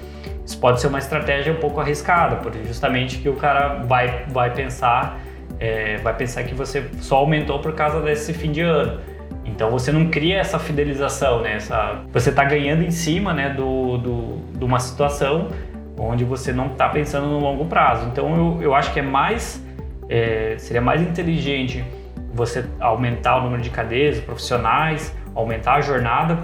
Isso 0.44 0.58
pode 0.58 0.80
ser 0.80 0.86
uma 0.86 0.98
estratégia 0.98 1.52
um 1.52 1.56
pouco 1.56 1.80
arriscada, 1.80 2.36
porque 2.36 2.62
justamente 2.64 3.18
que 3.18 3.28
o 3.28 3.34
cara 3.34 3.82
vai, 3.82 4.26
vai 4.28 4.52
pensar 4.54 5.20
é, 5.58 5.96
vai 5.98 6.14
pensar 6.14 6.44
que 6.44 6.54
você 6.54 6.84
só 7.00 7.16
aumentou 7.16 7.58
por 7.58 7.72
causa 7.72 8.00
desse 8.00 8.32
fim 8.32 8.52
de 8.52 8.60
ano. 8.60 9.00
Então 9.56 9.70
você 9.70 9.90
não 9.90 10.08
cria 10.10 10.36
essa 10.36 10.58
fidelização, 10.58 11.40
né? 11.40 11.54
Essa, 11.54 12.02
você 12.12 12.28
está 12.28 12.44
ganhando 12.44 12.82
em 12.82 12.90
cima 12.90 13.32
né, 13.32 13.48
do, 13.48 13.96
do, 13.96 14.58
de 14.58 14.62
uma 14.62 14.78
situação 14.78 15.48
onde 15.98 16.24
você 16.24 16.52
não 16.52 16.66
está 16.66 16.90
pensando 16.90 17.26
no 17.26 17.38
longo 17.38 17.64
prazo. 17.64 18.06
Então 18.12 18.36
eu, 18.36 18.62
eu 18.62 18.74
acho 18.74 18.92
que 18.92 19.00
é 19.00 19.02
mais 19.02 19.64
é, 20.10 20.56
seria 20.58 20.82
mais 20.82 21.00
inteligente 21.00 21.82
você 22.34 22.66
aumentar 22.78 23.38
o 23.38 23.44
número 23.44 23.62
de 23.62 23.70
cadeias 23.70 24.20
profissionais, 24.20 25.16
aumentar 25.34 25.76
a 25.76 25.80
jornada, 25.80 26.38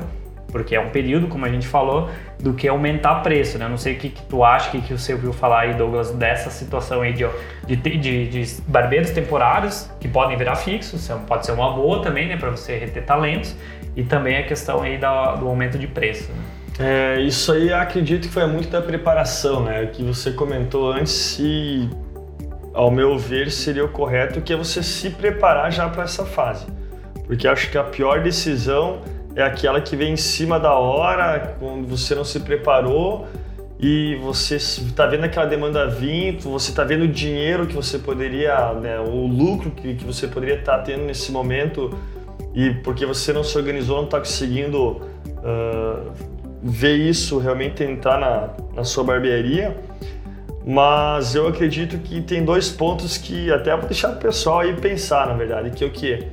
porque 0.53 0.77
é 0.77 0.81
um 0.81 0.91
período, 0.91 1.27
como 1.27 1.47
a 1.47 1.49
gente 1.49 1.67
falou, 1.67 2.11
do 2.39 2.53
que 2.53 2.69
aumentar 2.69 3.17
preço, 3.23 3.59
né? 3.59 3.67
Não 3.67 3.79
sei 3.79 3.95
o 3.95 3.99
que, 3.99 4.11
que 4.11 4.23
tu 4.23 4.45
acha, 4.45 4.69
o 4.69 4.71
que, 4.73 4.83
que 4.83 4.93
você 4.93 5.15
ouviu 5.15 5.33
falar 5.33 5.61
aí, 5.61 5.75
Douglas, 5.75 6.11
dessa 6.11 6.51
situação 6.51 7.01
aí 7.01 7.15
de, 7.15 7.27
de, 7.67 7.77
de, 7.77 8.29
de 8.29 8.63
barbeiros 8.69 9.11
temporários 9.11 9.91
que 9.99 10.07
podem 10.07 10.37
virar 10.37 10.55
fixos, 10.57 11.09
é 11.09 11.15
pode 11.27 11.47
ser 11.47 11.53
uma 11.53 11.73
boa 11.73 12.03
também, 12.03 12.29
né, 12.29 12.37
para 12.37 12.51
você 12.51 12.77
reter 12.77 13.05
talentos, 13.05 13.57
e 13.97 14.05
também 14.05 14.37
a 14.37 14.43
questão 14.43 14.83
aí 14.83 14.99
da, 14.99 15.35
do 15.35 15.49
aumento 15.49 15.79
de 15.79 15.87
preço. 15.87 16.31
Né? 16.31 16.43
É, 16.79 17.21
isso 17.21 17.53
aí 17.53 17.73
acredito 17.73 18.29
que 18.29 18.35
foi 18.35 18.47
muito 18.47 18.69
da 18.69 18.81
preparação, 18.81 19.63
né? 19.63 19.87
Que 19.87 20.03
você 20.03 20.33
comentou 20.33 20.93
antes 20.93 21.39
e, 21.39 21.89
ao 22.73 22.91
meu 22.91 23.19
ver, 23.19 23.51
seria 23.51 23.85
o 23.85 23.89
correto 23.89 24.41
que 24.41 24.53
é 24.53 24.57
você 24.57 24.83
se 24.83 25.11
preparar 25.11 25.71
já 25.71 25.89
para 25.89 26.05
essa 26.05 26.25
fase. 26.25 26.67
Porque 27.27 27.47
acho 27.47 27.71
que 27.71 27.77
a 27.77 27.85
pior 27.85 28.23
decisão 28.23 29.03
é 29.35 29.43
aquela 29.43 29.81
que 29.81 29.97
vem 29.97 30.13
em 30.13 30.17
cima 30.17 30.59
da 30.59 30.75
hora, 30.75 31.57
quando 31.59 31.87
você 31.87 32.15
não 32.15 32.25
se 32.25 32.41
preparou 32.41 33.27
e 33.81 34.17
você 34.23 34.57
está 34.57 35.07
vendo 35.07 35.25
aquela 35.25 35.47
demanda 35.47 35.89
vir, 35.89 36.39
você 36.39 36.71
está 36.71 36.85
vendo 36.85 37.03
o 37.03 37.09
dinheiro 37.09 37.67
que 37.67 37.75
você 37.75 37.99
poderia, 37.99 38.73
né, 38.75 39.01
o 39.01 39.27
lucro 39.27 39.71
que, 39.71 39.95
que 39.95 40.05
você 40.05 40.29
poderia 40.29 40.57
estar 40.57 40.79
tá 40.79 40.83
tendo 40.83 41.05
nesse 41.05 41.33
momento 41.33 41.97
e 42.55 42.71
porque 42.85 43.07
você 43.07 43.33
não 43.33 43.43
se 43.43 43.57
organizou, 43.57 43.97
não 43.97 44.05
está 44.05 44.19
conseguindo 44.19 45.01
uh, 45.39 46.13
ver 46.63 46.97
isso 46.97 47.39
realmente 47.39 47.83
entrar 47.83 48.21
na, 48.21 48.51
na 48.75 48.85
sua 48.85 49.03
barbearia. 49.03 49.77
Mas 50.65 51.35
eu 51.35 51.49
acredito 51.49 51.99
que 51.99 52.21
tem 52.21 52.45
dois 52.45 52.71
pontos 52.71 53.19
que 53.19 53.51
até 53.51 53.77
vou 53.77 53.87
deixar 53.87 54.11
o 54.11 54.17
pessoal 54.17 54.61
aí 54.61 54.73
pensar, 54.75 55.27
na 55.27 55.35
verdade, 55.35 55.71
que 55.71 55.83
é 55.83 55.87
o 55.89 55.91
que? 55.91 56.25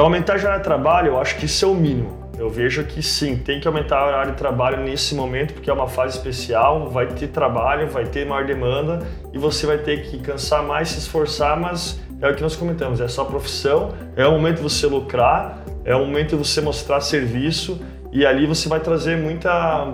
Aumentar 0.00 0.34
a 0.34 0.38
jornada 0.38 0.58
de 0.60 0.64
trabalho, 0.64 1.08
eu 1.08 1.20
acho 1.20 1.36
que 1.36 1.44
isso 1.44 1.66
é 1.66 1.68
o 1.68 1.74
mínimo. 1.74 2.22
Eu 2.38 2.48
vejo 2.48 2.82
que 2.84 3.02
sim, 3.02 3.36
tem 3.36 3.60
que 3.60 3.68
aumentar 3.68 4.02
o 4.02 4.08
horário 4.08 4.32
de 4.32 4.38
trabalho 4.38 4.82
nesse 4.82 5.14
momento, 5.14 5.52
porque 5.52 5.68
é 5.68 5.72
uma 5.72 5.86
fase 5.86 6.16
especial, 6.16 6.88
vai 6.88 7.06
ter 7.06 7.28
trabalho, 7.28 7.86
vai 7.88 8.06
ter 8.06 8.26
maior 8.26 8.46
demanda 8.46 9.06
e 9.34 9.38
você 9.38 9.66
vai 9.66 9.76
ter 9.76 10.02
que 10.04 10.18
cansar 10.18 10.62
mais, 10.62 10.88
se 10.88 10.98
esforçar, 10.98 11.60
mas 11.60 12.00
é 12.22 12.28
o 12.28 12.34
que 12.34 12.42
nós 12.42 12.56
comentamos, 12.56 13.02
é 13.02 13.06
só 13.06 13.22
profissão, 13.24 13.92
é 14.16 14.26
o 14.26 14.32
momento 14.32 14.56
de 14.56 14.62
você 14.62 14.86
lucrar, 14.86 15.62
é 15.84 15.94
o 15.94 16.00
momento 16.06 16.30
de 16.30 16.36
você 16.36 16.62
mostrar 16.62 17.00
serviço 17.02 17.78
e 18.10 18.24
ali 18.24 18.46
você 18.46 18.70
vai 18.70 18.80
trazer 18.80 19.18
muita... 19.18 19.92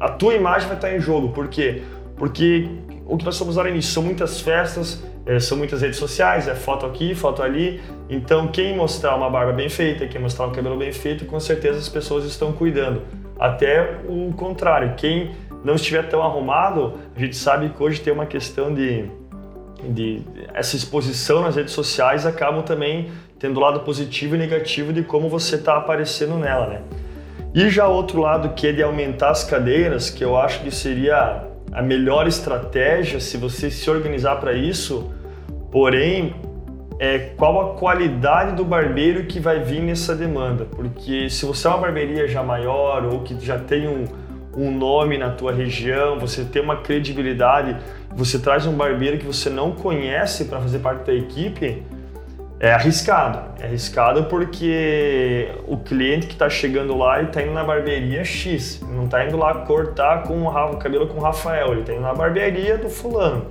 A 0.00 0.08
tua 0.08 0.34
imagem 0.34 0.68
vai 0.68 0.76
estar 0.76 0.94
em 0.94 1.00
jogo, 1.00 1.28
por 1.28 1.48
quê? 1.48 1.82
Porque 2.16 2.66
o 3.08 3.16
que 3.16 3.24
nós 3.24 3.34
estamos 3.34 3.56
lá 3.56 3.62
no 3.64 3.70
início 3.70 3.90
são 3.90 4.02
muitas 4.02 4.38
festas, 4.38 5.02
é, 5.24 5.40
são 5.40 5.56
muitas 5.56 5.80
redes 5.80 5.98
sociais, 5.98 6.46
é 6.46 6.54
foto 6.54 6.84
aqui, 6.84 7.14
foto 7.14 7.42
ali. 7.42 7.80
Então, 8.10 8.48
quem 8.48 8.76
mostrar 8.76 9.16
uma 9.16 9.30
barba 9.30 9.52
bem 9.52 9.70
feita, 9.70 10.06
quem 10.06 10.20
mostrar 10.20 10.46
um 10.46 10.52
cabelo 10.52 10.76
bem 10.76 10.92
feito, 10.92 11.24
com 11.24 11.40
certeza 11.40 11.78
as 11.78 11.88
pessoas 11.88 12.26
estão 12.26 12.52
cuidando. 12.52 13.02
Até 13.38 14.00
o 14.06 14.30
contrário, 14.34 14.94
quem 14.94 15.30
não 15.64 15.74
estiver 15.74 16.06
tão 16.06 16.22
arrumado, 16.22 16.94
a 17.16 17.18
gente 17.18 17.34
sabe 17.34 17.70
que 17.70 17.82
hoje 17.82 17.98
tem 17.98 18.12
uma 18.12 18.26
questão 18.26 18.74
de, 18.74 19.06
de 19.88 20.22
essa 20.52 20.76
exposição 20.76 21.40
nas 21.40 21.56
redes 21.56 21.72
sociais 21.72 22.26
acabam 22.26 22.62
também 22.62 23.10
tendo 23.38 23.58
lado 23.58 23.80
positivo 23.80 24.34
e 24.34 24.38
negativo 24.38 24.92
de 24.92 25.02
como 25.02 25.30
você 25.30 25.54
está 25.56 25.78
aparecendo 25.78 26.36
nela, 26.36 26.66
né? 26.66 26.80
E 27.54 27.70
já 27.70 27.88
outro 27.88 28.20
lado 28.20 28.50
que 28.50 28.66
é 28.66 28.72
de 28.72 28.82
aumentar 28.82 29.30
as 29.30 29.44
cadeiras, 29.44 30.10
que 30.10 30.22
eu 30.22 30.36
acho 30.36 30.60
que 30.60 30.70
seria 30.70 31.47
a 31.72 31.82
melhor 31.82 32.26
estratégia 32.26 33.20
se 33.20 33.36
você 33.36 33.70
se 33.70 33.88
organizar 33.90 34.36
para 34.36 34.52
isso, 34.52 35.12
Porém, 35.70 36.34
é 36.98 37.18
qual 37.36 37.60
a 37.60 37.78
qualidade 37.78 38.56
do 38.56 38.64
barbeiro 38.64 39.24
que 39.24 39.38
vai 39.38 39.60
vir 39.60 39.82
nessa 39.82 40.14
demanda. 40.14 40.64
Porque 40.64 41.28
se 41.28 41.44
você 41.44 41.66
é 41.66 41.70
uma 41.70 41.78
barbearia 41.78 42.26
já 42.26 42.42
maior 42.42 43.04
ou 43.04 43.20
que 43.20 43.38
já 43.44 43.58
tem 43.58 43.86
um, 43.86 44.04
um 44.56 44.70
nome 44.70 45.18
na 45.18 45.30
tua 45.30 45.52
região, 45.52 46.18
você 46.18 46.44
tem 46.44 46.62
uma 46.62 46.78
credibilidade, 46.78 47.76
você 48.14 48.38
traz 48.38 48.66
um 48.66 48.72
barbeiro 48.72 49.18
que 49.18 49.26
você 49.26 49.50
não 49.50 49.72
conhece 49.72 50.46
para 50.46 50.58
fazer 50.60 50.78
parte 50.78 51.06
da 51.06 51.14
equipe, 51.14 51.82
é 52.60 52.72
arriscado. 52.72 53.60
É 53.60 53.66
arriscado 53.66 54.24
porque 54.24 55.48
o 55.66 55.76
cliente 55.76 56.26
que 56.26 56.32
está 56.32 56.50
chegando 56.50 56.96
lá 56.96 57.22
está 57.22 57.42
indo 57.42 57.52
na 57.52 57.62
barbearia 57.62 58.24
X, 58.24 58.80
não 58.90 59.04
está 59.04 59.24
indo 59.24 59.36
lá 59.36 59.54
cortar 59.54 60.24
com 60.24 60.46
o 60.46 60.76
cabelo 60.76 61.06
com 61.06 61.18
o 61.18 61.22
Rafael, 61.22 61.72
ele 61.72 61.80
está 61.80 61.92
indo 61.92 62.02
na 62.02 62.14
barbearia 62.14 62.76
do 62.76 62.88
fulano. 62.88 63.46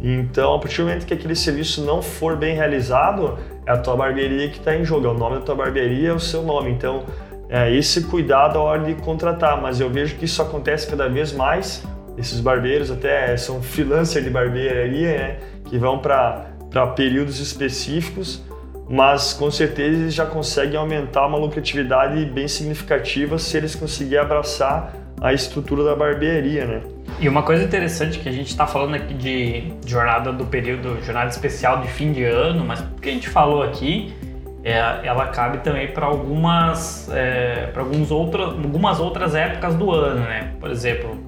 Então, 0.00 0.54
a 0.54 0.58
partir 0.58 0.82
do 0.82 0.88
momento 0.88 1.06
que 1.06 1.14
aquele 1.14 1.34
serviço 1.34 1.82
não 1.84 2.02
for 2.02 2.36
bem 2.36 2.54
realizado, 2.54 3.38
é 3.64 3.72
a 3.72 3.76
tua 3.76 3.96
barbearia 3.96 4.48
que 4.50 4.58
está 4.58 4.76
em 4.76 4.84
jogo, 4.84 5.06
é 5.06 5.10
o 5.10 5.14
nome 5.14 5.36
da 5.36 5.42
tua 5.42 5.54
barbearia, 5.54 6.10
é 6.10 6.12
o 6.12 6.20
seu 6.20 6.42
nome. 6.42 6.70
Então, 6.70 7.04
é 7.48 7.74
esse 7.74 8.04
cuidado 8.04 8.58
a 8.58 8.62
hora 8.62 8.82
de 8.82 8.94
contratar, 8.94 9.60
mas 9.60 9.80
eu 9.80 9.88
vejo 9.90 10.16
que 10.16 10.24
isso 10.24 10.40
acontece 10.42 10.88
cada 10.88 11.08
vez 11.08 11.32
mais. 11.32 11.82
Esses 12.16 12.40
barbeiros 12.40 12.90
até 12.90 13.36
são 13.36 13.60
freelancer 13.62 14.22
de 14.22 14.30
barbearia, 14.30 15.18
né, 15.18 15.36
que 15.64 15.78
vão 15.78 15.98
para 15.98 16.46
períodos 16.84 17.38
específicos, 17.38 18.42
mas 18.88 19.32
com 19.32 19.50
certeza 19.50 20.02
eles 20.02 20.14
já 20.14 20.26
conseguem 20.26 20.76
aumentar 20.76 21.26
uma 21.26 21.38
lucratividade 21.38 22.24
bem 22.26 22.48
significativa 22.48 23.38
se 23.38 23.56
eles 23.56 23.74
conseguirem 23.74 24.18
abraçar 24.18 24.92
a 25.20 25.32
estrutura 25.32 25.84
da 25.84 25.94
barbearia, 25.94 26.66
né? 26.66 26.82
E 27.18 27.28
uma 27.28 27.42
coisa 27.42 27.64
interessante 27.64 28.18
que 28.18 28.28
a 28.28 28.32
gente 28.32 28.48
está 28.48 28.66
falando 28.66 28.94
aqui 28.94 29.14
de 29.14 29.72
jornada 29.86 30.32
do 30.32 30.44
período, 30.44 31.02
jornada 31.02 31.30
especial 31.30 31.80
de 31.80 31.88
fim 31.88 32.12
de 32.12 32.24
ano, 32.24 32.64
mas 32.64 32.80
o 32.80 33.00
que 33.00 33.08
a 33.08 33.12
gente 33.12 33.28
falou 33.28 33.62
aqui, 33.62 34.14
é, 34.62 34.74
ela 35.02 35.28
cabe 35.28 35.58
também 35.58 35.88
para 35.88 36.04
algumas, 36.04 37.08
é, 37.10 37.70
para 37.72 37.82
algumas 37.82 39.00
outras 39.00 39.34
épocas 39.34 39.74
do 39.74 39.90
ano, 39.90 40.20
né? 40.20 40.52
Por 40.60 40.70
exemplo, 40.70 41.18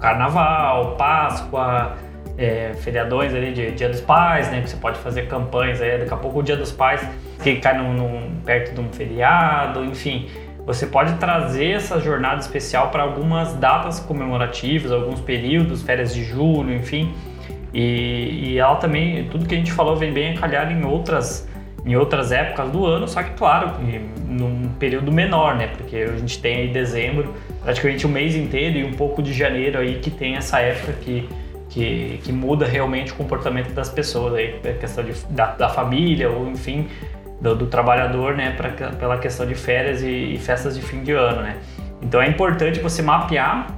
Carnaval, 0.00 0.96
Páscoa, 0.96 1.96
é, 2.38 2.72
feriadões 2.74 3.34
ali 3.34 3.52
de 3.52 3.72
Dia 3.72 3.88
dos 3.88 4.00
Pais, 4.00 4.50
né? 4.50 4.60
Que 4.60 4.70
você 4.70 4.76
pode 4.76 4.98
fazer 4.98 5.26
campanhas 5.28 5.80
aí, 5.80 5.98
daqui 5.98 6.12
a 6.12 6.16
pouco 6.16 6.40
o 6.40 6.42
Dia 6.42 6.56
dos 6.56 6.72
Pais 6.72 7.06
que 7.42 7.56
cai 7.56 7.76
num, 7.76 7.92
num 7.92 8.40
perto 8.44 8.74
de 8.74 8.80
um 8.80 8.92
feriado, 8.92 9.84
enfim 9.84 10.28
você 10.64 10.86
pode 10.86 11.14
trazer 11.14 11.72
essa 11.72 11.98
jornada 11.98 12.40
especial 12.40 12.90
para 12.90 13.02
algumas 13.02 13.52
datas 13.54 13.98
comemorativas, 13.98 14.92
alguns 14.92 15.20
períodos, 15.20 15.82
férias 15.82 16.14
de 16.14 16.22
julho, 16.24 16.72
enfim. 16.72 17.12
E, 17.74 18.50
e, 18.50 18.58
ela 18.58 18.76
também, 18.76 19.24
tudo 19.28 19.46
que 19.46 19.54
a 19.54 19.58
gente 19.58 19.72
falou 19.72 19.96
vem 19.96 20.12
bem 20.12 20.32
a 20.32 20.38
calhar 20.38 20.70
em 20.70 20.84
outras, 20.84 21.48
em 21.84 21.96
outras 21.96 22.30
épocas 22.30 22.70
do 22.70 22.86
ano, 22.86 23.08
só 23.08 23.22
que 23.22 23.30
claro, 23.30 23.72
num 24.28 24.68
período 24.78 25.10
menor, 25.10 25.56
né? 25.56 25.68
Porque 25.68 25.96
a 25.96 26.16
gente 26.16 26.40
tem 26.40 26.56
aí 26.56 26.68
dezembro, 26.68 27.34
praticamente 27.62 28.06
o 28.06 28.08
mês 28.08 28.36
inteiro 28.36 28.78
e 28.78 28.84
um 28.84 28.92
pouco 28.92 29.22
de 29.22 29.32
janeiro 29.32 29.78
aí 29.78 29.96
que 29.96 30.10
tem 30.10 30.36
essa 30.36 30.60
época 30.60 30.92
que, 31.00 31.28
que, 31.72 32.20
que 32.22 32.30
muda 32.30 32.66
realmente 32.66 33.12
o 33.12 33.14
comportamento 33.14 33.72
das 33.72 33.88
pessoas 33.88 34.34
aí, 34.34 34.60
a 34.62 34.74
questão 34.74 35.02
de, 35.02 35.12
da, 35.30 35.52
da 35.54 35.68
família 35.70 36.30
ou 36.30 36.46
enfim 36.48 36.86
do, 37.40 37.56
do 37.56 37.66
trabalhador, 37.66 38.36
né? 38.36 38.52
Pra, 38.52 38.70
pela 38.70 39.18
questão 39.18 39.46
de 39.46 39.54
férias 39.54 40.02
e, 40.02 40.34
e 40.34 40.38
festas 40.38 40.76
de 40.76 40.82
fim 40.82 41.02
de 41.02 41.12
ano, 41.12 41.40
né? 41.40 41.56
Então 42.02 42.20
é 42.20 42.28
importante 42.28 42.78
você 42.78 43.00
mapear 43.00 43.74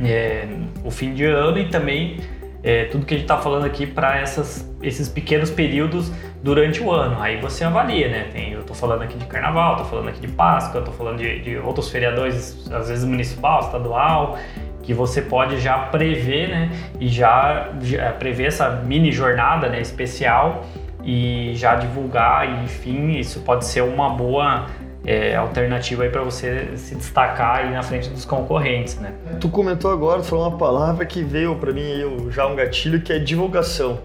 é, 0.00 0.48
o 0.82 0.90
fim 0.90 1.12
de 1.12 1.24
ano 1.24 1.58
e 1.58 1.68
também 1.68 2.16
é, 2.62 2.84
tudo 2.86 3.04
que 3.04 3.14
a 3.14 3.16
gente 3.18 3.24
está 3.24 3.36
falando 3.36 3.66
aqui 3.66 3.86
para 3.86 4.22
esses 4.22 5.08
pequenos 5.08 5.50
períodos 5.50 6.10
durante 6.42 6.82
o 6.82 6.90
ano. 6.90 7.20
Aí 7.20 7.40
você 7.40 7.64
avalia, 7.64 8.08
né? 8.08 8.28
Tem, 8.32 8.52
eu 8.52 8.60
estou 8.60 8.74
falando 8.74 9.02
aqui 9.02 9.18
de 9.18 9.26
carnaval, 9.26 9.72
estou 9.72 9.88
falando 9.88 10.08
aqui 10.08 10.20
de 10.20 10.28
Páscoa, 10.28 10.80
estou 10.80 10.94
falando 10.94 11.18
de, 11.18 11.40
de, 11.40 11.56
outros 11.58 11.90
feriadores, 11.90 12.70
às 12.72 12.88
vezes 12.88 13.04
municipal, 13.04 13.60
estadual, 13.60 14.38
que 14.86 14.94
você 14.94 15.20
pode 15.20 15.58
já 15.58 15.76
prever, 15.78 16.48
né? 16.48 16.70
E 17.00 17.08
já, 17.08 17.70
já 17.82 18.12
prever 18.12 18.46
essa 18.46 18.70
mini 18.70 19.10
jornada 19.10 19.68
né, 19.68 19.80
especial 19.80 20.64
e 21.04 21.52
já 21.56 21.74
divulgar, 21.74 22.48
e, 22.48 22.64
enfim, 22.64 23.18
isso 23.18 23.40
pode 23.40 23.64
ser 23.64 23.82
uma 23.82 24.08
boa 24.10 24.66
é, 25.04 25.34
alternativa 25.34 26.04
aí 26.04 26.08
para 26.08 26.22
você 26.22 26.76
se 26.76 26.94
destacar 26.94 27.58
aí 27.58 27.72
na 27.72 27.82
frente 27.82 28.08
dos 28.08 28.24
concorrentes, 28.24 28.98
né? 28.98 29.12
Tu 29.40 29.48
comentou 29.48 29.90
agora, 29.90 30.22
falou 30.22 30.48
uma 30.48 30.56
palavra 30.56 31.04
que 31.04 31.22
veio 31.22 31.56
para 31.56 31.72
mim 31.72 31.82
aí, 31.82 32.30
já 32.30 32.46
um 32.46 32.54
gatilho 32.54 33.00
que 33.00 33.12
é 33.12 33.18
divulgação. 33.18 33.98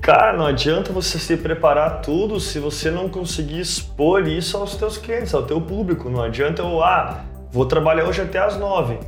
Cara, 0.00 0.36
não 0.36 0.46
adianta 0.46 0.92
você 0.92 1.18
se 1.18 1.36
preparar 1.36 2.00
tudo 2.00 2.38
se 2.38 2.58
você 2.58 2.90
não 2.90 3.08
conseguir 3.08 3.60
expor 3.60 4.26
isso 4.26 4.56
aos 4.56 4.76
teus 4.76 4.98
clientes, 4.98 5.34
ao 5.34 5.44
teu 5.44 5.60
público. 5.60 6.10
Não 6.10 6.22
adianta 6.22 6.62
eu, 6.62 6.82
ah, 6.82 7.24
vou 7.50 7.66
trabalhar 7.66 8.04
hoje 8.04 8.22
até 8.22 8.38
às 8.38 8.56
nove. 8.56 8.98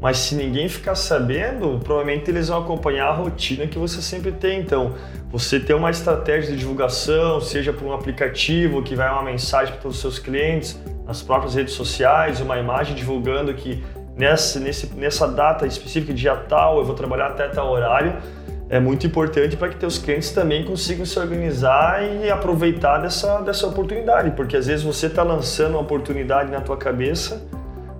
Mas 0.00 0.18
se 0.18 0.34
ninguém 0.36 0.68
ficar 0.68 0.94
sabendo, 0.94 1.80
provavelmente 1.82 2.30
eles 2.30 2.48
vão 2.48 2.58
acompanhar 2.58 3.08
a 3.08 3.12
rotina 3.12 3.66
que 3.66 3.78
você 3.78 4.00
sempre 4.00 4.30
tem. 4.30 4.60
Então, 4.60 4.94
você 5.30 5.58
ter 5.58 5.74
uma 5.74 5.90
estratégia 5.90 6.52
de 6.52 6.58
divulgação, 6.58 7.40
seja 7.40 7.72
por 7.72 7.84
um 7.84 7.92
aplicativo 7.92 8.82
que 8.82 8.94
vai 8.94 9.10
uma 9.10 9.24
mensagem 9.24 9.72
para 9.72 9.82
todos 9.82 9.96
os 9.96 10.00
seus 10.00 10.18
clientes, 10.18 10.80
nas 11.04 11.20
próprias 11.20 11.54
redes 11.54 11.74
sociais, 11.74 12.40
uma 12.40 12.58
imagem 12.58 12.94
divulgando 12.94 13.52
que 13.54 13.82
nessa, 14.16 14.60
nessa 14.94 15.26
data 15.26 15.66
específica, 15.66 16.14
dia 16.14 16.36
tal, 16.36 16.78
eu 16.78 16.84
vou 16.84 16.94
trabalhar 16.94 17.28
até 17.28 17.48
tal 17.48 17.70
horário, 17.70 18.14
é 18.70 18.78
muito 18.78 19.06
importante 19.06 19.56
para 19.56 19.70
que 19.70 19.76
teus 19.76 19.98
clientes 19.98 20.30
também 20.30 20.64
consigam 20.64 21.06
se 21.06 21.18
organizar 21.18 22.02
e 22.04 22.30
aproveitar 22.30 22.98
dessa, 22.98 23.40
dessa 23.40 23.66
oportunidade, 23.66 24.32
porque 24.32 24.56
às 24.56 24.66
vezes 24.66 24.84
você 24.84 25.06
está 25.06 25.22
lançando 25.22 25.70
uma 25.70 25.80
oportunidade 25.80 26.50
na 26.50 26.60
tua 26.60 26.76
cabeça 26.76 27.42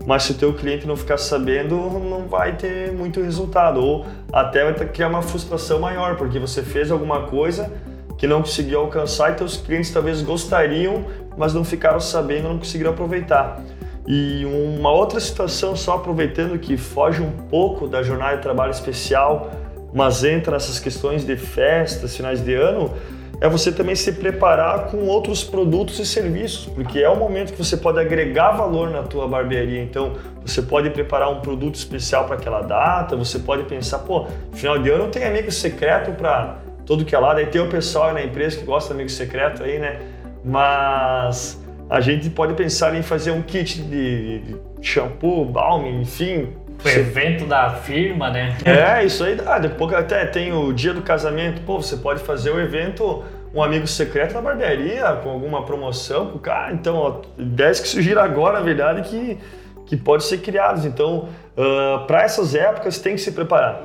mas 0.08 0.22
se 0.22 0.32
o 0.32 0.34
teu 0.36 0.54
cliente 0.54 0.86
não 0.86 0.96
ficar 0.96 1.18
sabendo, 1.18 1.76
não 1.76 2.26
vai 2.26 2.56
ter 2.56 2.90
muito 2.94 3.20
resultado 3.20 3.78
ou 3.78 4.06
até 4.32 4.64
vai 4.64 4.72
criar 4.88 5.08
uma 5.08 5.20
frustração 5.20 5.80
maior, 5.80 6.16
porque 6.16 6.38
você 6.38 6.62
fez 6.62 6.90
alguma 6.90 7.26
coisa 7.26 7.70
que 8.16 8.26
não 8.26 8.40
conseguiu 8.40 8.80
alcançar 8.80 9.32
e 9.32 9.34
teus 9.34 9.58
clientes 9.58 9.90
talvez 9.90 10.22
gostariam, 10.22 11.04
mas 11.36 11.52
não 11.52 11.62
ficaram 11.62 12.00
sabendo, 12.00 12.48
não 12.48 12.56
conseguiram 12.56 12.92
aproveitar. 12.92 13.62
E 14.06 14.46
uma 14.46 14.90
outra 14.90 15.20
situação, 15.20 15.76
só 15.76 15.96
aproveitando 15.96 16.58
que 16.58 16.78
foge 16.78 17.20
um 17.20 17.30
pouco 17.30 17.86
da 17.86 18.02
jornada 18.02 18.36
de 18.36 18.42
trabalho 18.42 18.70
especial, 18.70 19.50
mas 19.92 20.24
entra 20.24 20.52
nessas 20.52 20.80
questões 20.80 21.22
de 21.22 21.36
festas, 21.36 22.16
finais 22.16 22.42
de 22.42 22.54
ano, 22.54 22.94
é 23.40 23.48
você 23.48 23.70
também 23.70 23.94
se 23.94 24.12
preparar 24.12 24.86
com 24.86 25.06
outros 25.06 25.44
produtos 25.44 25.98
e 26.00 26.06
serviços, 26.06 26.66
porque 26.66 26.98
é 26.98 27.08
o 27.08 27.16
momento 27.16 27.52
que 27.52 27.58
você 27.58 27.76
pode 27.76 28.00
agregar 28.00 28.52
valor 28.52 28.90
na 28.90 29.02
tua 29.02 29.28
barbearia. 29.28 29.82
Então, 29.82 30.14
você 30.44 30.60
pode 30.60 30.90
preparar 30.90 31.30
um 31.30 31.40
produto 31.40 31.76
especial 31.76 32.24
para 32.24 32.34
aquela 32.34 32.62
data, 32.62 33.16
você 33.16 33.38
pode 33.38 33.62
pensar, 33.64 34.00
pô, 34.00 34.26
final 34.52 34.78
de 34.78 34.90
ano 34.90 35.08
tem 35.08 35.24
amigo 35.24 35.52
secreto 35.52 36.12
para 36.12 36.58
todo 36.84 37.04
que 37.04 37.14
é 37.14 37.18
lado, 37.18 37.38
aí 37.38 37.46
tem 37.46 37.60
o 37.60 37.68
pessoal 37.68 38.12
na 38.12 38.22
empresa 38.22 38.56
que 38.58 38.64
gosta 38.64 38.88
de 38.88 38.94
amigo 38.94 39.10
secreto 39.10 39.62
aí, 39.62 39.78
né? 39.78 40.00
Mas 40.44 41.62
a 41.88 42.00
gente 42.00 42.28
pode 42.30 42.54
pensar 42.54 42.94
em 42.94 43.02
fazer 43.02 43.30
um 43.30 43.42
kit 43.42 43.82
de, 43.82 44.56
shampoo, 44.80 45.44
balm, 45.44 45.86
enfim, 46.00 46.48
o 46.84 46.88
evento 46.88 47.44
da 47.44 47.70
firma, 47.70 48.30
né? 48.30 48.56
É, 48.64 49.04
isso 49.04 49.24
aí 49.24 49.34
dá. 49.34 49.58
Depois 49.58 49.92
até 49.94 50.24
tem 50.26 50.52
o 50.52 50.72
dia 50.72 50.94
do 50.94 51.02
casamento. 51.02 51.60
Pô, 51.62 51.80
você 51.82 51.96
pode 51.96 52.20
fazer 52.20 52.50
o 52.50 52.60
evento 52.60 53.24
um 53.54 53.62
amigo 53.62 53.86
secreto 53.86 54.34
na 54.34 54.40
barbearia 54.40 55.04
com 55.22 55.30
alguma 55.30 55.64
promoção 55.64 56.26
com 56.26 56.36
o 56.36 56.40
cara. 56.40 56.72
Então, 56.72 56.96
ó, 56.96 57.20
ideias 57.38 57.80
que 57.80 57.88
surgiram 57.88 58.22
agora, 58.22 58.58
na 58.58 58.64
verdade, 58.64 59.02
que, 59.08 59.38
que 59.86 59.96
podem 59.96 60.26
ser 60.26 60.38
criadas. 60.38 60.84
Então, 60.84 61.28
uh, 61.56 62.06
para 62.06 62.22
essas 62.22 62.54
épocas, 62.54 62.98
tem 62.98 63.14
que 63.14 63.20
se 63.20 63.32
preparar. 63.32 63.84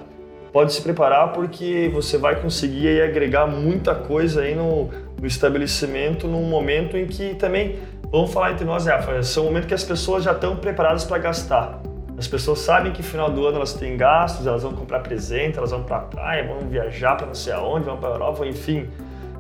Pode 0.52 0.72
se 0.72 0.82
preparar 0.82 1.34
porque 1.34 1.90
você 1.92 2.18
vai 2.18 2.36
conseguir 2.36 2.88
aí, 2.88 3.02
agregar 3.02 3.48
muita 3.48 3.96
coisa 3.96 4.42
aí 4.42 4.54
no, 4.54 4.90
no 5.20 5.26
estabelecimento 5.26 6.28
num 6.28 6.44
momento 6.44 6.96
em 6.96 7.08
que 7.08 7.34
também, 7.34 7.80
vamos 8.12 8.32
falar 8.32 8.52
entre 8.52 8.64
nós, 8.64 8.86
Rafa, 8.86 9.24
são 9.24 9.44
um 9.44 9.46
momento 9.48 9.66
que 9.66 9.74
as 9.74 9.84
pessoas 9.84 10.24
já 10.24 10.32
estão 10.32 10.56
preparadas 10.56 11.06
para 11.06 11.18
gastar. 11.18 11.82
As 12.18 12.28
pessoas 12.28 12.60
sabem 12.60 12.92
que 12.92 13.02
no 13.02 13.08
final 13.08 13.30
do 13.30 13.46
ano 13.46 13.58
elas 13.58 13.74
têm 13.74 13.98
gastos, 13.98 14.46
elas 14.46 14.64
vão 14.64 14.74
comprar 14.74 15.00
presente, 15.00 15.58
elas 15.58 15.72
vão 15.72 15.84
para 15.84 15.98
a 15.98 16.02
praia, 16.02 16.48
vão 16.48 16.68
viajar 16.70 17.16
para 17.16 17.26
não 17.26 17.36
sei 17.36 17.54
aonde, 17.54 17.86
vão 17.86 17.98
para 17.98 18.10
a 18.10 18.12
Europa, 18.14 18.46
enfim. 18.46 18.88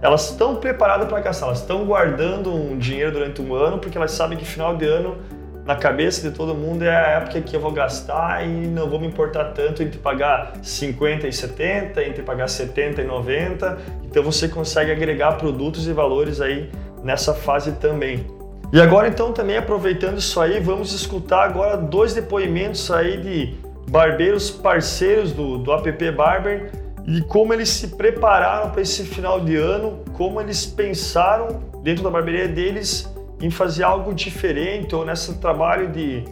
Elas 0.01 0.31
estão 0.31 0.55
preparadas 0.55 1.07
para 1.07 1.19
gastar, 1.21 1.45
elas 1.45 1.61
estão 1.61 1.85
guardando 1.85 2.53
um 2.53 2.77
dinheiro 2.77 3.11
durante 3.11 3.41
um 3.41 3.53
ano 3.55 3.77
porque 3.77 3.97
elas 3.97 4.11
sabem 4.11 4.37
que 4.37 4.43
final 4.43 4.75
de 4.75 4.85
ano, 4.85 5.17
na 5.65 5.75
cabeça 5.75 6.27
de 6.27 6.35
todo 6.35 6.53
mundo, 6.53 6.83
é 6.83 6.93
a 6.93 7.07
época 7.19 7.39
que 7.41 7.55
eu 7.55 7.59
vou 7.61 7.71
gastar 7.71 8.45
e 8.45 8.67
não 8.67 8.89
vou 8.89 8.99
me 8.99 9.07
importar 9.07 9.45
tanto 9.53 9.81
entre 9.81 9.99
pagar 9.99 10.53
50 10.61 11.27
e 11.27 11.31
70, 11.31 12.03
entre 12.03 12.23
pagar 12.23 12.49
70 12.49 13.01
e 13.01 13.05
90. 13.05 13.77
Então 14.03 14.21
você 14.23 14.49
consegue 14.49 14.91
agregar 14.91 15.33
produtos 15.33 15.87
e 15.87 15.93
valores 15.93 16.41
aí 16.41 16.69
nessa 17.01 17.33
fase 17.33 17.73
também. 17.73 18.25
E 18.73 18.81
agora 18.81 19.07
então 19.07 19.31
também 19.31 19.55
aproveitando 19.55 20.17
isso 20.17 20.41
aí, 20.41 20.59
vamos 20.59 20.95
escutar 20.95 21.43
agora 21.43 21.77
dois 21.77 22.15
depoimentos 22.15 22.89
aí 22.89 23.17
de 23.17 23.53
barbeiros 23.87 24.49
parceiros 24.49 25.31
do, 25.31 25.59
do 25.59 25.71
app 25.71 26.11
Barber 26.11 26.71
e 27.05 27.21
como 27.21 27.53
eles 27.53 27.69
se 27.69 27.89
prepararam 27.89 28.71
para 28.71 28.81
esse 28.81 29.03
final 29.03 29.39
de 29.39 29.55
ano, 29.55 29.99
como 30.13 30.41
eles 30.41 30.65
pensaram 30.65 31.61
dentro 31.83 32.03
da 32.03 32.09
barbearia 32.09 32.47
deles 32.47 33.07
em 33.39 33.51
fazer 33.51 33.83
algo 33.83 34.11
diferente 34.11 34.95
ou 34.95 35.05
nesse 35.05 35.35
trabalho 35.35 35.91
de 35.91 36.23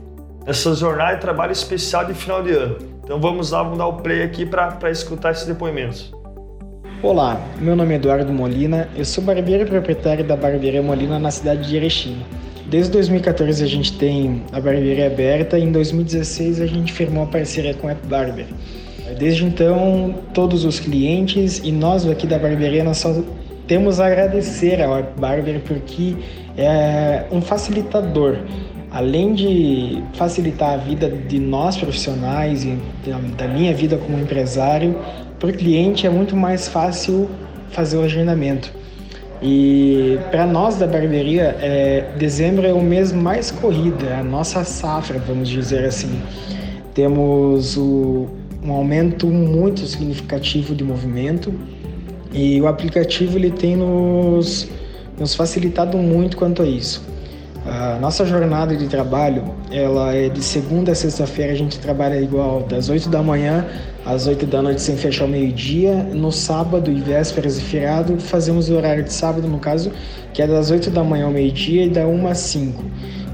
nessa 0.44 0.74
jornada 0.74 1.14
de 1.14 1.22
trabalho 1.22 1.52
especial 1.52 2.06
de 2.06 2.16
final 2.16 2.42
de 2.42 2.54
ano. 2.54 2.78
Então 3.04 3.22
vamos 3.22 3.52
lá, 3.52 3.62
vamos 3.62 3.78
dar 3.78 3.86
o 3.86 3.98
play 3.98 4.24
aqui 4.24 4.48
para 4.48 4.90
escutar 4.90 5.30
esses 5.30 5.46
depoimentos. 5.46 6.12
Olá, 7.04 7.44
meu 7.60 7.76
nome 7.76 7.94
é 7.94 7.96
Eduardo 7.96 8.32
Molina, 8.32 8.88
eu 8.96 9.04
sou 9.04 9.24
barbeiro 9.24 9.64
e 9.64 9.66
proprietário 9.66 10.24
da 10.24 10.36
Barbearia 10.36 10.84
Molina 10.84 11.18
na 11.18 11.32
cidade 11.32 11.68
de 11.68 11.76
Erechim. 11.76 12.18
Desde 12.68 12.92
2014 12.92 13.64
a 13.64 13.66
gente 13.66 13.98
tem 13.98 14.44
a 14.52 14.62
barbearia 14.62 15.08
aberta 15.08 15.58
e 15.58 15.64
em 15.64 15.72
2016 15.72 16.62
a 16.62 16.68
gente 16.68 16.94
firmou 16.94 17.24
a 17.24 17.26
parceria 17.26 17.74
com 17.74 17.88
a 17.88 17.94
App 17.94 18.06
Barber. 18.06 18.46
Desde 19.18 19.44
então, 19.44 20.14
todos 20.32 20.64
os 20.64 20.80
clientes 20.80 21.60
e 21.64 21.72
nós 21.72 22.08
aqui 22.08 22.28
da 22.28 22.38
barbearia 22.38 22.84
nós 22.84 23.00
só 23.00 23.20
temos 23.66 24.00
a 24.00 24.06
agradecer 24.06 24.80
ao 24.80 25.00
App 25.00 25.20
Barber 25.20 25.60
porque 25.62 26.16
é 26.56 27.26
um 27.32 27.42
facilitador. 27.42 28.38
Além 28.92 29.34
de 29.34 30.04
facilitar 30.14 30.74
a 30.74 30.78
vida 30.78 31.10
de 31.10 31.40
nós 31.40 31.78
profissionais 31.78 32.64
e 32.64 32.78
da 33.38 33.48
minha 33.48 33.74
vida 33.74 33.98
como 33.98 34.20
empresário, 34.20 35.00
para 35.42 35.50
o 35.50 35.54
cliente 35.54 36.06
é 36.06 36.10
muito 36.10 36.36
mais 36.36 36.68
fácil 36.68 37.28
fazer 37.72 37.98
o 37.98 38.04
agendamento. 38.04 38.72
E 39.42 40.20
para 40.30 40.46
nós 40.46 40.76
da 40.76 40.86
barbearia, 40.86 41.58
é, 41.60 42.14
dezembro 42.16 42.66
é 42.68 42.72
o 42.72 42.82
mês 42.82 43.12
mais 43.12 43.50
corrido, 43.50 44.06
é 44.06 44.20
a 44.20 44.24
nossa 44.24 44.64
safra, 44.64 45.18
vamos 45.18 45.50
dizer 45.50 45.84
assim. 45.84 46.22
Temos 46.94 47.76
o, 47.76 48.28
um 48.64 48.72
aumento 48.72 49.26
muito 49.26 49.88
significativo 49.88 50.76
de 50.76 50.84
movimento 50.84 51.52
e 52.32 52.62
o 52.62 52.68
aplicativo 52.68 53.36
ele 53.40 53.50
tem 53.50 53.76
nos, 53.76 54.70
nos 55.20 55.34
facilitado 55.34 55.98
muito 55.98 56.38
quanto 56.38 56.62
a 56.62 56.68
isso. 56.68 57.04
A 57.66 57.98
nossa 58.00 58.26
jornada 58.28 58.76
de 58.76 58.88
trabalho, 58.88 59.44
ela 59.72 60.14
é 60.14 60.30
de 60.30 60.44
segunda 60.44 60.92
a 60.92 60.96
sexta-feira, 60.96 61.52
a 61.52 61.56
gente 61.56 61.80
trabalha 61.80 62.22
igual 62.22 62.62
das 62.62 62.90
8 62.90 63.10
da 63.10 63.24
manhã 63.24 63.66
às 64.06 64.28
8 64.28 64.46
da 64.46 64.62
noite 64.62 64.82
sem 64.82 64.96
fechar 64.98 65.26
o 65.26 65.28
meio-dia. 65.28 66.04
No 66.14 66.32
sábado 66.32 66.92
e 66.92 66.96
vésperas 66.96 67.58
e 67.58 67.62
feriado, 67.62 68.20
fazemos 68.20 68.70
o 68.70 68.76
horário 68.76 69.04
de 69.04 69.14
sábado, 69.14 69.48
no 69.48 69.60
caso, 69.60 69.92
que 70.34 70.42
é 70.42 70.48
das 70.48 70.72
8 70.72 70.90
da 70.90 71.04
manhã 71.04 71.26
ao 71.26 71.32
meio-dia 71.32 71.86
e 71.86 71.90
da 71.90 72.08
1 72.08 72.28
às 72.28 72.38
5. 72.40 72.84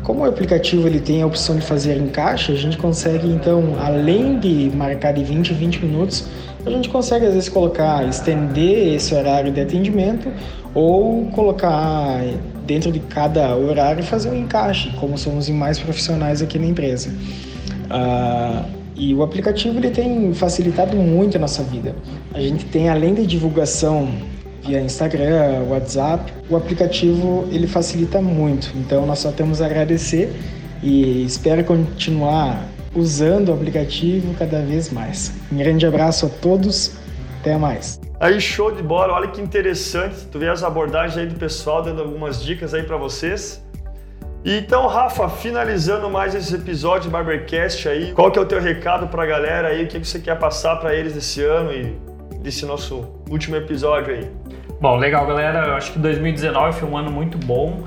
Como 0.03 0.21
o 0.21 0.25
aplicativo 0.25 0.87
ele 0.87 1.01
tem 1.01 1.21
a 1.21 1.27
opção 1.27 1.57
de 1.57 1.65
fazer 1.65 1.97
encaixe, 1.97 2.51
a 2.51 2.55
gente 2.55 2.77
consegue 2.77 3.27
então, 3.27 3.75
além 3.77 4.39
de 4.39 4.71
marcar 4.73 5.11
de 5.11 5.23
20 5.23 5.51
em 5.51 5.53
20 5.53 5.85
minutos, 5.85 6.25
a 6.65 6.69
gente 6.69 6.89
consegue 6.89 7.25
às 7.25 7.33
vezes 7.33 7.49
colocar, 7.49 8.07
estender 8.07 8.93
esse 8.93 9.13
horário 9.13 9.51
de 9.51 9.59
atendimento 9.59 10.31
ou 10.73 11.25
colocar 11.27 12.21
dentro 12.65 12.91
de 12.91 12.99
cada 12.99 13.55
horário 13.55 14.03
fazer 14.03 14.29
um 14.29 14.35
encaixe, 14.35 14.91
como 14.99 15.17
somos 15.17 15.49
em 15.49 15.53
mais 15.53 15.79
profissionais 15.79 16.41
aqui 16.41 16.59
na 16.59 16.67
empresa. 16.67 17.09
Uh, 17.89 18.76
e 18.97 19.13
o 19.13 19.21
aplicativo 19.21 19.77
ele 19.77 19.91
tem 19.91 20.33
facilitado 20.33 20.97
muito 20.97 21.37
a 21.37 21.39
nossa 21.39 21.63
vida. 21.63 21.95
A 22.33 22.39
gente 22.41 22.65
tem 22.65 22.89
além 22.89 23.13
da 23.13 23.21
divulgação 23.21 24.09
via 24.65 24.81
Instagram, 24.81 25.63
WhatsApp, 25.69 26.33
o 26.49 26.55
aplicativo 26.55 27.47
ele 27.51 27.67
facilita 27.67 28.21
muito. 28.21 28.71
Então 28.75 29.05
nós 29.05 29.19
só 29.19 29.31
temos 29.31 29.61
a 29.61 29.67
agradecer 29.67 30.33
e 30.81 31.23
espero 31.23 31.63
continuar 31.63 32.67
usando 32.95 33.49
o 33.49 33.53
aplicativo 33.53 34.33
cada 34.33 34.61
vez 34.61 34.91
mais. 34.91 35.31
Um 35.51 35.57
grande 35.57 35.85
abraço 35.85 36.25
a 36.25 36.29
todos, 36.29 36.93
até 37.39 37.55
mais. 37.57 37.99
Aí 38.19 38.41
show 38.41 38.71
de 38.71 38.81
bola, 38.81 39.13
olha 39.13 39.27
que 39.27 39.39
interessante, 39.39 40.25
tu 40.31 40.39
vê 40.39 40.49
as 40.49 40.63
abordagens 40.63 41.17
aí 41.17 41.27
do 41.27 41.35
pessoal 41.35 41.83
dando 41.83 42.01
algumas 42.01 42.43
dicas 42.43 42.73
aí 42.73 42.81
para 42.81 42.97
vocês. 42.97 43.63
Então, 44.45 44.87
Rafa, 44.87 45.27
finalizando 45.29 46.09
mais 46.09 46.33
esse 46.35 46.55
episódio 46.55 47.09
do 47.09 47.11
Barbercast 47.11 47.89
aí, 47.89 48.13
qual 48.13 48.31
que 48.31 48.39
é 48.39 48.41
o 48.41 48.45
teu 48.45 48.61
recado 48.61 49.07
para 49.07 49.23
a 49.23 49.25
galera 49.25 49.69
aí, 49.69 49.83
o 49.83 49.87
que 49.87 49.99
você 49.99 50.19
quer 50.19 50.37
passar 50.37 50.77
para 50.77 50.95
eles 50.95 51.13
desse 51.13 51.43
ano 51.43 51.71
e 51.73 51.97
desse 52.41 52.65
nosso 52.65 53.05
último 53.29 53.55
episódio 53.55 54.13
aí? 54.13 54.31
Bom, 54.79 54.95
legal, 54.95 55.25
galera. 55.25 55.67
Eu 55.69 55.73
acho 55.73 55.91
que 55.91 55.99
2019 55.99 56.79
foi 56.79 56.87
um 56.87 56.95
ano 56.95 57.11
muito 57.11 57.37
bom. 57.37 57.83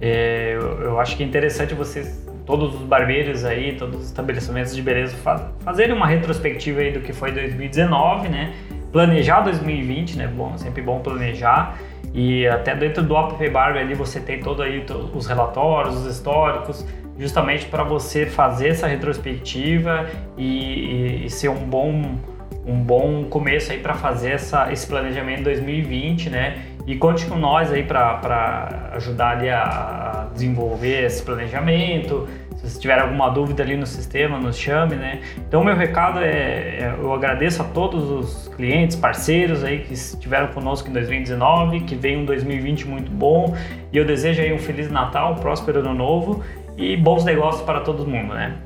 É, 0.00 0.54
eu, 0.54 0.82
eu, 0.82 1.00
acho 1.00 1.16
que 1.16 1.22
é 1.22 1.26
interessante 1.26 1.74
vocês, 1.74 2.26
todos 2.46 2.74
os 2.74 2.80
barbeiros 2.80 3.44
aí, 3.44 3.76
todos 3.76 4.00
os 4.00 4.06
estabelecimentos 4.06 4.74
de 4.74 4.80
beleza, 4.80 5.14
fazerem 5.62 5.94
uma 5.94 6.06
retrospectiva 6.06 6.80
aí 6.80 6.92
do 6.92 7.00
que 7.00 7.12
foi 7.12 7.30
2019, 7.30 8.30
né? 8.30 8.54
Planejar 8.90 9.42
2020, 9.42 10.16
né? 10.16 10.26
Bom, 10.26 10.56
sempre 10.56 10.80
bom 10.80 11.00
planejar. 11.00 11.78
E 12.12 12.46
até 12.46 12.74
dentro 12.74 13.02
do 13.02 13.16
App 13.16 13.48
Barber 13.48 13.82
ali 13.82 13.94
você 13.94 14.20
tem 14.20 14.40
todo 14.40 14.62
aí 14.62 14.84
os 15.14 15.26
relatórios, 15.26 15.96
os 15.96 16.06
históricos, 16.06 16.84
justamente 17.18 17.66
para 17.66 17.84
você 17.84 18.26
fazer 18.26 18.68
essa 18.68 18.86
retrospectiva 18.86 20.08
e, 20.36 20.44
e, 20.44 21.26
e 21.26 21.30
ser 21.30 21.48
um 21.48 21.64
bom 21.66 22.18
um 22.66 22.82
bom 22.82 23.24
começo 23.24 23.72
aí 23.72 23.78
para 23.78 23.94
fazer 23.94 24.32
essa, 24.32 24.70
esse 24.70 24.86
planejamento 24.86 25.42
2020, 25.44 26.30
né? 26.30 26.62
E 26.86 26.96
conte 26.96 27.26
com 27.26 27.36
nós 27.36 27.72
aí 27.72 27.82
para 27.82 28.90
ajudar 28.94 29.38
ali 29.38 29.50
a, 29.50 30.28
desenvolver 30.32 31.04
esse 31.04 31.22
planejamento. 31.22 32.28
Se 32.56 32.68
você 32.68 32.80
tiver 32.80 32.98
alguma 32.98 33.30
dúvida 33.30 33.62
ali 33.62 33.76
no 33.76 33.86
sistema, 33.86 34.38
nos 34.38 34.56
chame, 34.56 34.94
né? 34.94 35.20
Então, 35.38 35.64
meu 35.64 35.74
recado 35.74 36.18
é, 36.20 36.28
é 36.28 36.94
eu 36.98 37.12
agradeço 37.12 37.62
a 37.62 37.64
todos 37.64 38.10
os 38.10 38.48
clientes, 38.48 38.96
parceiros 38.96 39.64
aí 39.64 39.80
que 39.80 39.94
estiveram 39.94 40.48
conosco 40.48 40.88
em 40.88 40.92
2019, 40.92 41.80
que 41.80 41.94
veio 41.94 42.20
um 42.20 42.24
2020 42.24 42.86
muito 42.86 43.10
bom 43.10 43.56
e 43.90 43.96
eu 43.96 44.04
desejo 44.04 44.42
aí 44.42 44.52
um 44.52 44.58
feliz 44.58 44.90
Natal, 44.90 45.32
um 45.32 45.36
próspero 45.36 45.80
ano 45.80 45.94
novo 45.94 46.44
e 46.76 46.96
bons 46.96 47.24
negócios 47.24 47.62
para 47.62 47.80
todo 47.80 48.06
mundo, 48.06 48.34
né? 48.34 48.56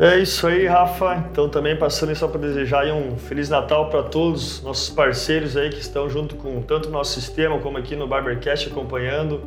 É 0.00 0.16
isso 0.16 0.46
aí, 0.46 0.64
Rafa. 0.64 1.26
Então 1.28 1.48
também 1.48 1.76
passando 1.76 2.14
só 2.14 2.28
para 2.28 2.40
desejar 2.40 2.86
um 2.86 3.18
feliz 3.18 3.48
Natal 3.48 3.90
para 3.90 4.04
todos 4.04 4.62
nossos 4.62 4.88
parceiros 4.90 5.56
aí 5.56 5.70
que 5.70 5.80
estão 5.80 6.08
junto 6.08 6.36
com 6.36 6.62
tanto 6.62 6.88
o 6.88 6.92
nosso 6.92 7.20
sistema 7.20 7.58
como 7.58 7.78
aqui 7.78 7.96
no 7.96 8.06
Barbercast 8.06 8.68
acompanhando. 8.68 9.42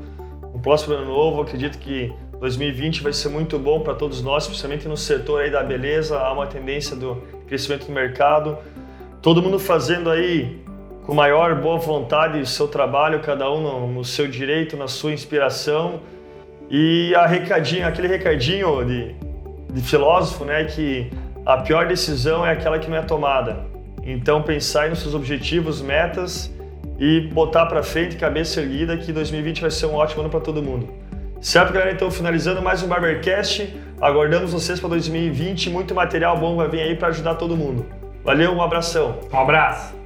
Um 0.54 0.60
próximo 0.60 0.94
ano 0.94 1.06
novo, 1.06 1.42
acredito 1.42 1.78
que 1.78 2.14
2020 2.38 3.02
vai 3.02 3.14
ser 3.14 3.30
muito 3.30 3.58
bom 3.58 3.80
para 3.80 3.94
todos 3.94 4.22
nós, 4.22 4.46
principalmente 4.46 4.90
no 4.90 4.98
setor 4.98 5.44
aí 5.44 5.50
da 5.50 5.64
beleza, 5.64 6.20
há 6.20 6.34
uma 6.34 6.46
tendência 6.46 6.98
do 6.98 7.24
crescimento 7.48 7.86
do 7.86 7.94
mercado. 7.94 8.58
Todo 9.22 9.42
mundo 9.42 9.58
fazendo 9.58 10.10
aí 10.10 10.60
com 11.06 11.14
maior 11.14 11.56
boa 11.56 11.78
vontade 11.78 12.42
o 12.42 12.46
seu 12.46 12.68
trabalho, 12.68 13.22
cada 13.22 13.50
um 13.50 13.62
no, 13.62 13.88
no 13.88 14.04
seu 14.04 14.28
direito, 14.28 14.76
na 14.76 14.90
sua 14.90 15.14
inspiração. 15.14 16.02
E 16.70 17.16
a 17.16 17.26
recadinho, 17.26 17.88
aquele 17.88 18.10
recadinho 18.10 18.84
de 18.84 19.31
de 19.74 19.82
filósofo, 19.82 20.46
né, 20.46 20.66
que 20.66 21.10
a 21.46 21.58
pior 21.58 21.88
decisão 21.88 22.46
é 22.46 22.52
aquela 22.52 22.78
que 22.80 22.90
não 22.90 22.98
é 22.98 23.02
tomada. 23.02 23.66
Então 24.04 24.42
pensar 24.42 24.90
nos 24.90 25.00
seus 25.00 25.14
objetivos, 25.14 25.82
metas 25.82 26.52
e 27.00 27.22
botar 27.34 27.66
para 27.66 27.82
frente, 27.82 28.16
cabeça 28.16 28.62
erguida, 28.62 28.98
que 28.98 29.12
2020 29.12 29.62
vai 29.62 29.72
ser 29.72 29.86
um 29.88 29.96
ótimo 29.96 30.22
ano 30.22 30.30
para 30.30 30.40
todo 30.40 30.62
mundo. 30.62 30.90
Certo, 31.40 31.74
galera? 31.74 31.92
Então 31.92 32.12
finalizando 32.12 32.62
mais 32.62 32.84
um 32.84 32.88
Barbercast, 32.88 33.76
aguardamos 34.00 34.54
vocês 34.54 34.80
para 34.80 34.90
2020, 34.90 35.70
muito 35.70 35.96
material 35.96 36.38
bom 36.38 36.56
vai 36.56 36.68
vir 36.68 36.82
aí 36.82 36.96
para 36.96 37.08
ajudar 37.08 37.36
todo 37.36 37.58
mundo. 37.58 37.86
Valeu, 38.24 38.54
um 38.54 38.62
abração. 38.62 39.20
Um 39.34 39.40
abraço. 39.40 40.01